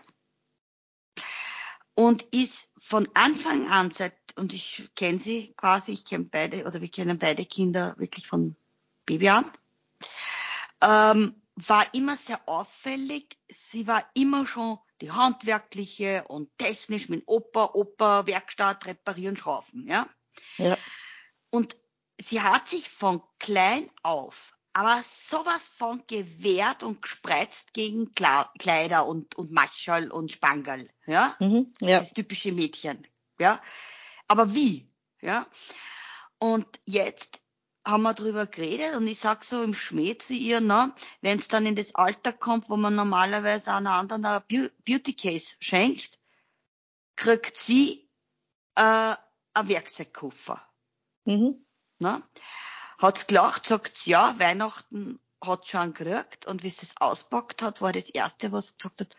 [1.95, 6.80] und ist von Anfang an seit, und ich kenne sie quasi, ich kenne beide, oder
[6.80, 8.57] wir kennen beide Kinder wirklich von
[9.07, 9.51] Baby an,
[10.82, 13.38] ähm, war immer sehr auffällig.
[13.49, 20.07] Sie war immer schon die handwerkliche und technisch mit Opa, Opa, Werkstatt, reparieren, schrauben, ja.
[20.59, 20.76] Ja.
[21.51, 21.76] Und
[22.20, 29.36] sie hat sich von klein auf aber sowas von gewehrt und gespreizt gegen Kleider und,
[29.36, 31.34] und Maschall und Spangerl, ja?
[31.38, 31.98] Mhm, ja.
[31.98, 33.06] Das typische Mädchen,
[33.40, 33.60] ja?
[34.28, 35.46] Aber wie, ja?
[36.38, 37.40] Und jetzt
[37.86, 41.48] haben wir drüber geredet und ich sag so im Schmäh zu ihr, na, wenn es
[41.48, 44.42] dann in das Alter kommt, wo man normalerweise einer anderen ein
[44.84, 46.18] Beauty Case schenkt,
[47.16, 48.08] kriegt sie
[48.74, 49.14] äh,
[49.54, 50.60] ein Werkzeugkoffer.
[51.26, 51.64] Mhm.
[52.00, 52.22] Na?
[52.99, 57.92] Hat's gelacht, sagt ja, Weihnachten hat schon gekriegt und wie sie es auspackt hat, war
[57.92, 59.16] das erste, was sie gesagt hat,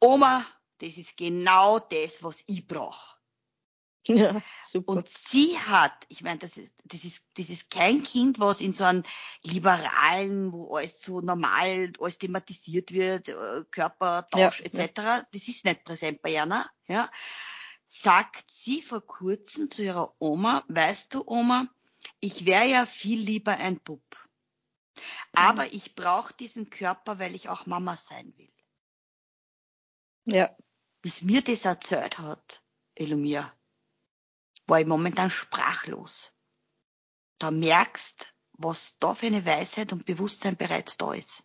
[0.00, 0.46] Oma,
[0.78, 3.20] das ist genau das, was ich brauche.
[4.08, 4.92] Ja, super.
[4.92, 8.72] Und sie hat, ich meine, das ist, das ist, das ist kein Kind, was in
[8.72, 9.02] so einem
[9.44, 14.92] liberalen, wo alles so normal, alles thematisiert wird, äh, Körpertausch ja, etc.
[14.96, 15.22] Ja.
[15.32, 17.10] Das ist nicht präsent bei Jana, ja.
[17.86, 21.68] Sagt sie vor kurzem zu ihrer Oma, weißt du, Oma,
[22.20, 24.02] ich wäre ja viel lieber ein Bub.
[25.32, 25.70] Aber mhm.
[25.72, 28.52] ich brauche diesen Körper, weil ich auch Mama sein will.
[30.26, 30.54] Ja.
[31.02, 32.62] Bis mir das erzählt hat,
[32.94, 33.50] Elomir,
[34.66, 36.32] war ich momentan sprachlos.
[37.38, 41.44] Da merkst, was da für eine Weisheit und Bewusstsein bereits da ist.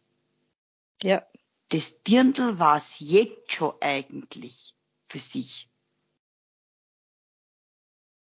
[1.01, 1.25] Ja.
[1.69, 4.75] Das Dirndl war es jetzt schon eigentlich
[5.07, 5.69] für sich.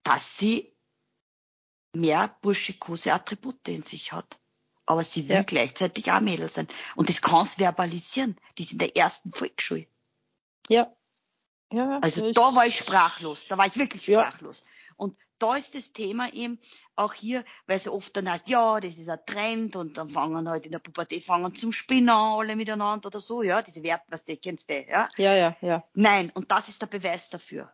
[0.04, 0.73] Dass sie
[1.94, 4.38] mehr burschikose Attribute in sich hat.
[4.86, 5.42] Aber sie will ja.
[5.42, 6.68] gleichzeitig auch Mädel sein.
[6.94, 8.36] Und das kann es verbalisieren.
[8.58, 9.86] Die ist in der ersten Volksschule.
[10.68, 10.94] Ja.
[11.72, 13.46] ja also da war ich sprachlos.
[13.48, 14.60] Da war ich wirklich sprachlos.
[14.60, 14.94] Ja.
[14.96, 16.58] Und da ist das Thema eben
[16.96, 20.48] auch hier, weil es oft dann heißt, ja, das ist ein Trend und dann fangen
[20.48, 24.24] halt in der Pubertät fangen zum Spinnen alle miteinander oder so, ja, diese Werte, was
[24.24, 25.08] du kennst du, ja?
[25.16, 25.84] Ja, ja, ja.
[25.94, 27.72] Nein, und das ist der Beweis dafür.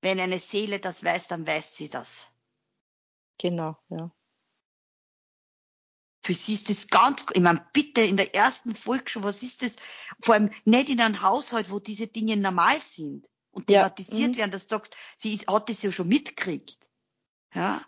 [0.00, 2.30] Wenn eine Seele das weiß, dann weiß sie das.
[3.38, 4.10] Genau, ja.
[6.22, 9.62] Für sie ist das ganz, ich meine, bitte in der ersten Folge schon, was ist
[9.62, 9.76] das?
[10.22, 14.38] Vor allem nicht in einem Haushalt, wo diese Dinge normal sind und thematisiert ja.
[14.38, 16.78] werden, dass du sagst, sie ist, hat das ja schon mitgekriegt.
[17.52, 17.84] Ja.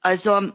[0.00, 0.52] Also,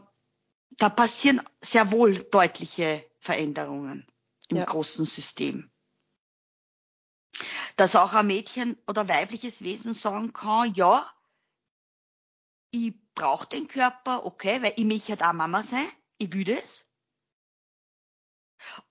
[0.70, 4.06] da passieren sehr wohl deutliche Veränderungen
[4.48, 4.64] im ja.
[4.64, 5.70] großen System.
[7.76, 11.08] Dass auch ein Mädchen oder weibliches Wesen sagen kann, ja,
[12.72, 16.86] ich brauche den Körper, okay, weil ich möchte halt auch Mama sein, ich will das.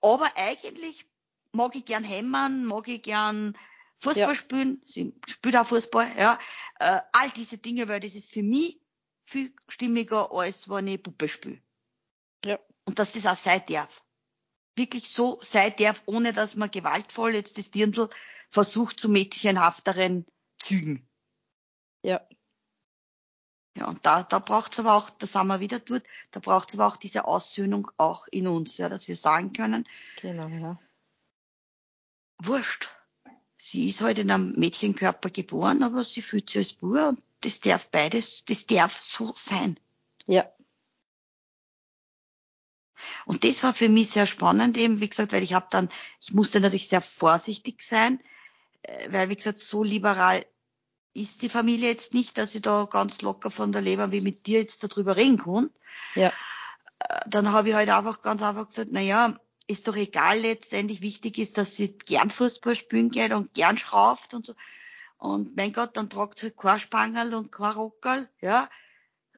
[0.00, 1.10] Aber eigentlich
[1.52, 3.58] mag ich gern hämmern, mag ich gern
[3.98, 4.34] Fußball ja.
[4.34, 6.38] spielen, sie spielt auch Fußball, ja.
[6.78, 8.80] Äh, all diese Dinge, weil das ist für mich
[9.24, 11.60] viel stimmiger, als wenn ich Puppe spiele.
[12.44, 12.58] Ja.
[12.84, 14.02] Und dass das auch sein darf.
[14.76, 18.08] Wirklich so sein darf, ohne dass man gewaltvoll jetzt das Dirndl
[18.48, 20.24] versucht zu mädchenhafteren
[20.56, 21.08] Zügen.
[22.02, 22.26] Ja.
[23.76, 26.02] Ja, und da, da braucht es aber auch, das haben wir wieder dort,
[26.32, 29.86] da braucht es aber auch diese Aussöhnung auch in uns, ja, dass wir sagen können,
[30.20, 30.78] Genau, ja.
[32.38, 32.88] wurscht.
[33.56, 37.60] Sie ist halt in einem Mädchenkörper geboren, aber sie fühlt sich als Bur und das
[37.60, 39.78] darf beides, das darf so sein.
[40.26, 40.50] Ja.
[43.26, 45.88] Und das war für mich sehr spannend eben, wie gesagt, weil ich habe dann,
[46.20, 48.20] ich musste natürlich sehr vorsichtig sein,
[48.82, 50.44] äh, weil wie gesagt, so liberal
[51.20, 54.46] ist die Familie jetzt nicht, dass ich da ganz locker von der Leber wie mit
[54.46, 55.70] dir jetzt darüber reden kann.
[56.14, 56.28] Ja.
[57.00, 59.34] Äh, Dann habe ich halt einfach ganz einfach gesagt, na ja,
[59.66, 64.34] ist doch egal letztendlich, wichtig ist, dass sie gern Fußball spielen geht und gern schrauft
[64.34, 64.54] und so.
[65.18, 68.68] Und mein Gott, dann tragt sie halt kein Spangerl und kein Rockerl, ja.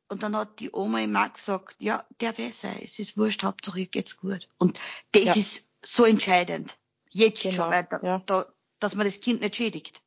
[0.09, 3.87] Und dann hat die Oma immer gesagt, ja, der weiß sein, es ist wurscht, Hauptsache
[3.87, 4.49] geht's gut.
[4.59, 4.79] Und
[5.13, 5.33] das Ja.
[5.35, 6.79] ist so entscheidend.
[7.11, 8.23] Jetzt Genau, schon, weil da, ja.
[8.27, 8.47] da,
[8.79, 10.03] dass man das Kind nicht schädigt.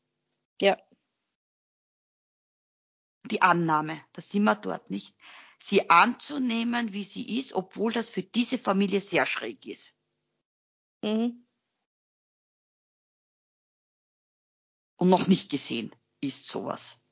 [0.61, 0.77] Ja.
[3.31, 5.15] Die Annahme, da sind wir dort nicht.
[5.57, 9.95] Sie anzunehmen, wie sie ist, obwohl das für diese Familie sehr schräg ist.
[11.01, 11.45] Mhm.
[14.97, 17.03] Und noch nicht gesehen ist sowas.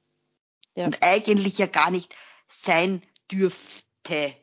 [0.76, 0.86] Ja.
[0.86, 2.16] Und eigentlich ja gar nicht
[2.47, 4.36] sein dürfte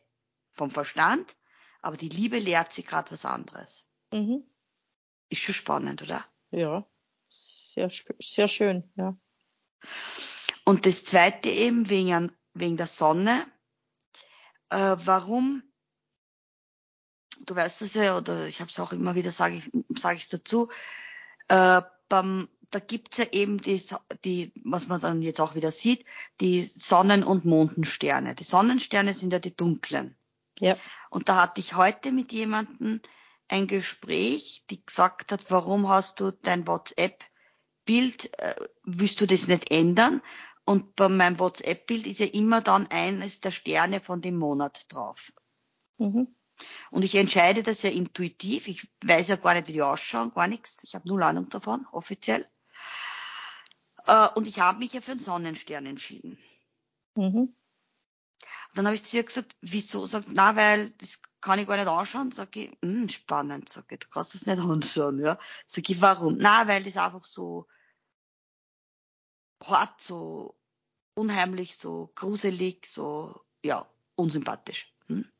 [0.50, 1.36] vom Verstand,
[1.80, 3.86] aber die Liebe lehrt sie gerade was anderes.
[4.12, 4.44] Mhm.
[5.28, 6.24] Ist schon spannend, oder?
[6.50, 6.86] Ja.
[7.28, 9.16] Sehr, sehr schön, ja.
[10.70, 13.44] Und das zweite eben wegen, wegen der Sonne.
[14.68, 15.64] Äh, warum?
[17.44, 19.68] Du weißt es ja, oder ich habe es auch immer wieder, sage ich
[20.00, 20.68] sag ich's dazu.
[21.48, 23.82] Äh, beim, da gibt's ja eben die,
[24.24, 26.04] die, was man dann jetzt auch wieder sieht,
[26.40, 28.36] die Sonnen- und Mondensterne.
[28.36, 30.16] Die Sonnensterne sind ja die dunklen.
[30.60, 30.76] Ja.
[31.10, 33.00] Und da hatte ich heute mit jemandem
[33.48, 38.54] ein Gespräch, die gesagt hat, warum hast du dein WhatsApp-Bild, äh,
[38.84, 40.22] willst du das nicht ändern?
[40.64, 45.32] Und bei meinem WhatsApp-Bild ist ja immer dann eines der Sterne von dem Monat drauf.
[45.98, 46.34] Mhm.
[46.90, 48.68] Und ich entscheide das ja intuitiv.
[48.68, 50.84] Ich weiß ja gar nicht, wie die ausschauen, gar nichts.
[50.84, 52.46] Ich habe null Ahnung davon, offiziell.
[54.06, 56.38] Äh, und ich habe mich ja für einen Sonnenstern entschieden.
[57.14, 57.54] Mhm.
[58.74, 60.06] Dann habe ich zu ihr gesagt, wieso?
[60.06, 62.32] Sagt, na, weil das kann ich gar nicht anschauen.
[62.32, 65.38] Sag ich, hm, spannend, sag ich, du kannst das nicht anschauen, ja.
[65.66, 66.36] Sag ich, warum?
[66.38, 67.66] Na, weil das einfach so
[69.62, 70.54] hart, so
[71.14, 74.92] unheimlich, so gruselig, so, ja, unsympathisch.
[75.06, 75.30] Hm?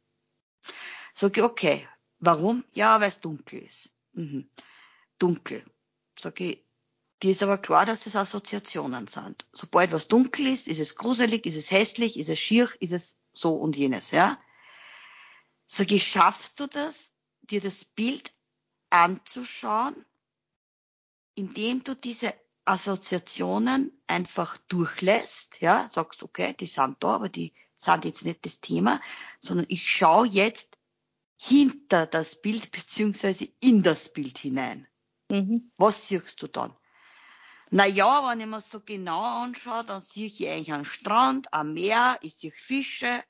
[1.15, 2.65] Sag ich, okay, warum?
[2.73, 3.95] Ja, weil es dunkel ist.
[4.13, 4.51] Mhm.
[5.19, 5.65] Dunkel.
[6.19, 6.65] Sag ich,
[7.23, 9.47] dir ist aber klar, dass das Assoziationen sind.
[9.53, 13.19] Sobald was dunkel ist, ist es gruselig, ist es hässlich, ist es schier, ist es
[13.33, 14.39] so und jenes, ja.
[15.67, 17.13] Sag ich, schaffst du das,
[17.43, 18.33] dir das Bild
[18.91, 20.05] anzuschauen,
[21.35, 22.35] indem du diese
[22.71, 28.61] Assoziationen einfach durchlässt, ja, sagst, okay, die sind da, aber die sind jetzt nicht das
[28.61, 29.01] Thema,
[29.41, 30.79] sondern ich schaue jetzt
[31.41, 34.87] hinter das Bild beziehungsweise in das Bild hinein.
[35.31, 35.73] Mhm.
[35.79, 36.77] Was siehst du dann?
[37.71, 41.73] Na ja, wenn ich mir so genau anschaue, dann sehe ich eigentlich einen Strand, ein
[41.73, 43.25] Meer, ich sehe Fische.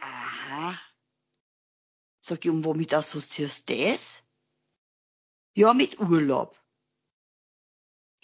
[0.00, 0.78] Aha.
[2.20, 4.22] Sag ich, und womit assoziierst du das?
[5.54, 6.61] Ja, mit Urlaub.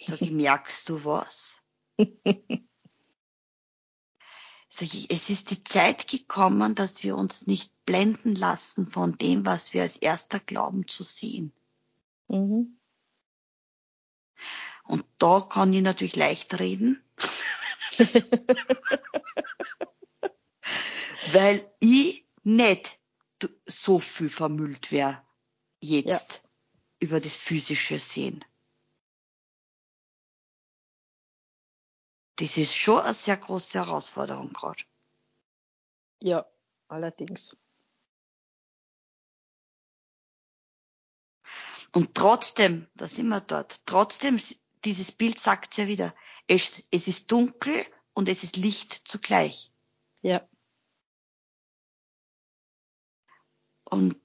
[0.01, 1.61] Sag ich, merkst du was?
[4.69, 9.45] Sag ich, es ist die Zeit gekommen, dass wir uns nicht blenden lassen von dem,
[9.45, 11.51] was wir als erster glauben zu sehen.
[12.27, 12.79] Mhm.
[14.83, 17.03] Und da kann ich natürlich leicht reden,
[21.31, 22.99] weil ich nicht
[23.65, 25.21] so viel vermüllt wäre
[25.81, 26.43] jetzt
[26.99, 28.43] über das physische Sehen.
[32.39, 34.81] Das ist schon eine sehr große Herausforderung gerade.
[36.23, 36.45] Ja,
[36.87, 37.57] allerdings.
[41.91, 44.39] Und trotzdem, da sind wir dort, trotzdem,
[44.85, 46.15] dieses Bild sagt ja wieder,
[46.47, 49.73] es, es ist dunkel und es ist Licht zugleich.
[50.21, 50.47] Ja.
[53.83, 54.17] Und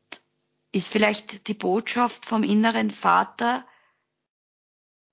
[0.71, 3.67] ist vielleicht die Botschaft vom inneren Vater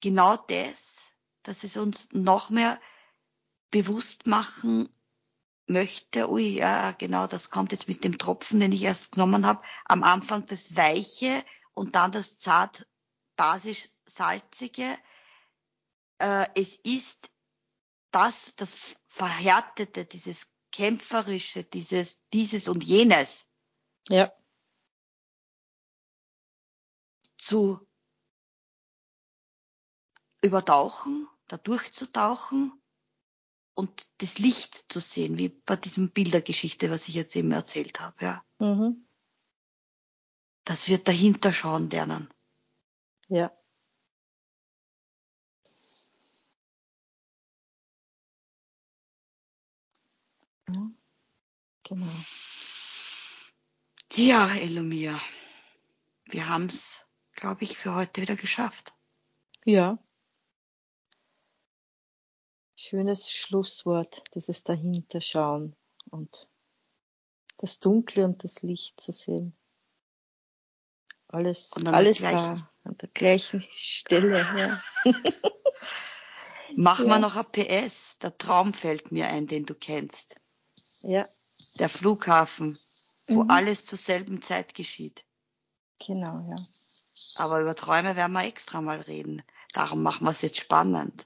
[0.02, 2.80] genau das, dass es uns noch mehr
[3.72, 4.90] bewusst machen
[5.66, 9.64] möchte, ui, ja, genau, das kommt jetzt mit dem Tropfen, den ich erst genommen habe,
[9.86, 11.44] am Anfang das Weiche
[11.74, 12.88] und dann das zart
[13.36, 14.86] basisch salzige.
[16.20, 17.32] Äh, es ist
[18.12, 23.48] das, das Verhärtete, dieses Kämpferische, dieses, dieses und jenes
[24.10, 24.32] Ja.
[27.38, 27.88] zu
[30.42, 32.81] übertauchen, da durchzutauchen
[33.82, 38.16] und das Licht zu sehen, wie bei diesem Bildergeschichte, was ich jetzt eben erzählt habe,
[38.24, 38.46] ja.
[38.60, 39.08] Mhm.
[40.66, 42.30] Dass wir dahinter schauen lernen.
[43.28, 43.52] Ja.
[50.70, 50.92] ja.
[51.82, 52.12] Genau.
[54.14, 55.20] Ja, Elomia.
[56.26, 58.94] Wir haben's, glaube ich, für heute wieder geschafft.
[59.66, 59.98] Ja.
[62.92, 65.78] Schönes Schlusswort, dieses Dahinterschauen
[66.10, 66.50] und
[67.56, 69.56] das Dunkle und das Licht zu sehen.
[71.30, 74.40] Alles, alles da, an der gleichen Stelle.
[74.58, 74.82] Ja.
[76.76, 77.14] Machen ja.
[77.14, 78.18] wir noch ein PS.
[78.18, 80.42] Der Traum fällt mir ein, den du kennst.
[81.02, 81.30] Ja.
[81.80, 82.78] Der Flughafen,
[83.28, 83.52] wo mhm.
[83.52, 85.24] alles zur selben Zeit geschieht.
[86.06, 86.58] Genau, ja.
[87.36, 89.42] Aber über Träume werden wir extra mal reden.
[89.74, 91.26] Darum machen wir es jetzt spannend.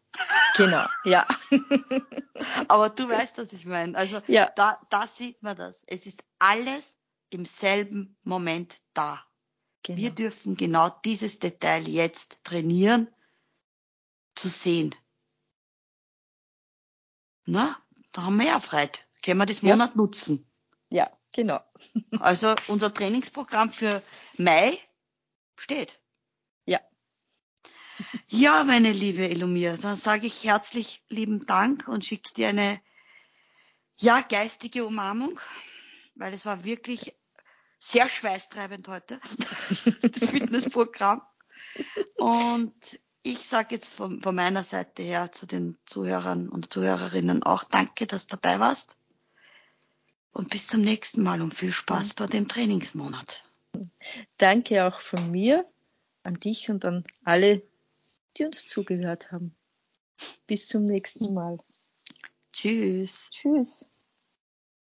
[0.55, 1.27] Genau, ja.
[2.67, 3.97] Aber du weißt, was ich meine.
[3.97, 4.51] Also ja.
[4.55, 5.83] da, da sieht man das.
[5.87, 6.95] Es ist alles
[7.29, 9.23] im selben Moment da.
[9.83, 9.97] Genau.
[9.97, 13.07] Wir dürfen genau dieses Detail jetzt trainieren,
[14.35, 14.95] zu sehen.
[17.45, 17.77] Na,
[18.13, 18.99] da haben wir ja Freude.
[19.23, 19.97] Können wir das Monat ja.
[19.97, 20.49] nutzen?
[20.89, 21.59] Ja, genau.
[22.19, 24.01] also unser Trainingsprogramm für
[24.37, 24.79] Mai
[25.55, 25.99] steht.
[28.27, 28.63] Ja.
[28.63, 32.79] Meine liebe Elumir, dann sage ich herzlich lieben Dank und schicke dir eine
[33.97, 35.39] ja geistige Umarmung,
[36.15, 37.15] weil es war wirklich
[37.79, 39.19] sehr schweißtreibend heute,
[40.01, 41.21] das Fitnessprogramm.
[42.15, 47.63] Und ich sage jetzt von, von, meiner Seite her zu den Zuhörern und Zuhörerinnen auch
[47.63, 48.97] danke, dass du dabei warst.
[50.31, 53.45] Und bis zum nächsten Mal und viel Spaß bei dem Trainingsmonat.
[54.37, 55.65] Danke auch von mir
[56.23, 57.61] an dich und an alle,
[58.38, 59.55] die uns zugehört haben.
[60.47, 61.57] Bis zum nächsten Mal.
[62.51, 63.29] Tschüss.
[63.31, 63.88] Tschüss.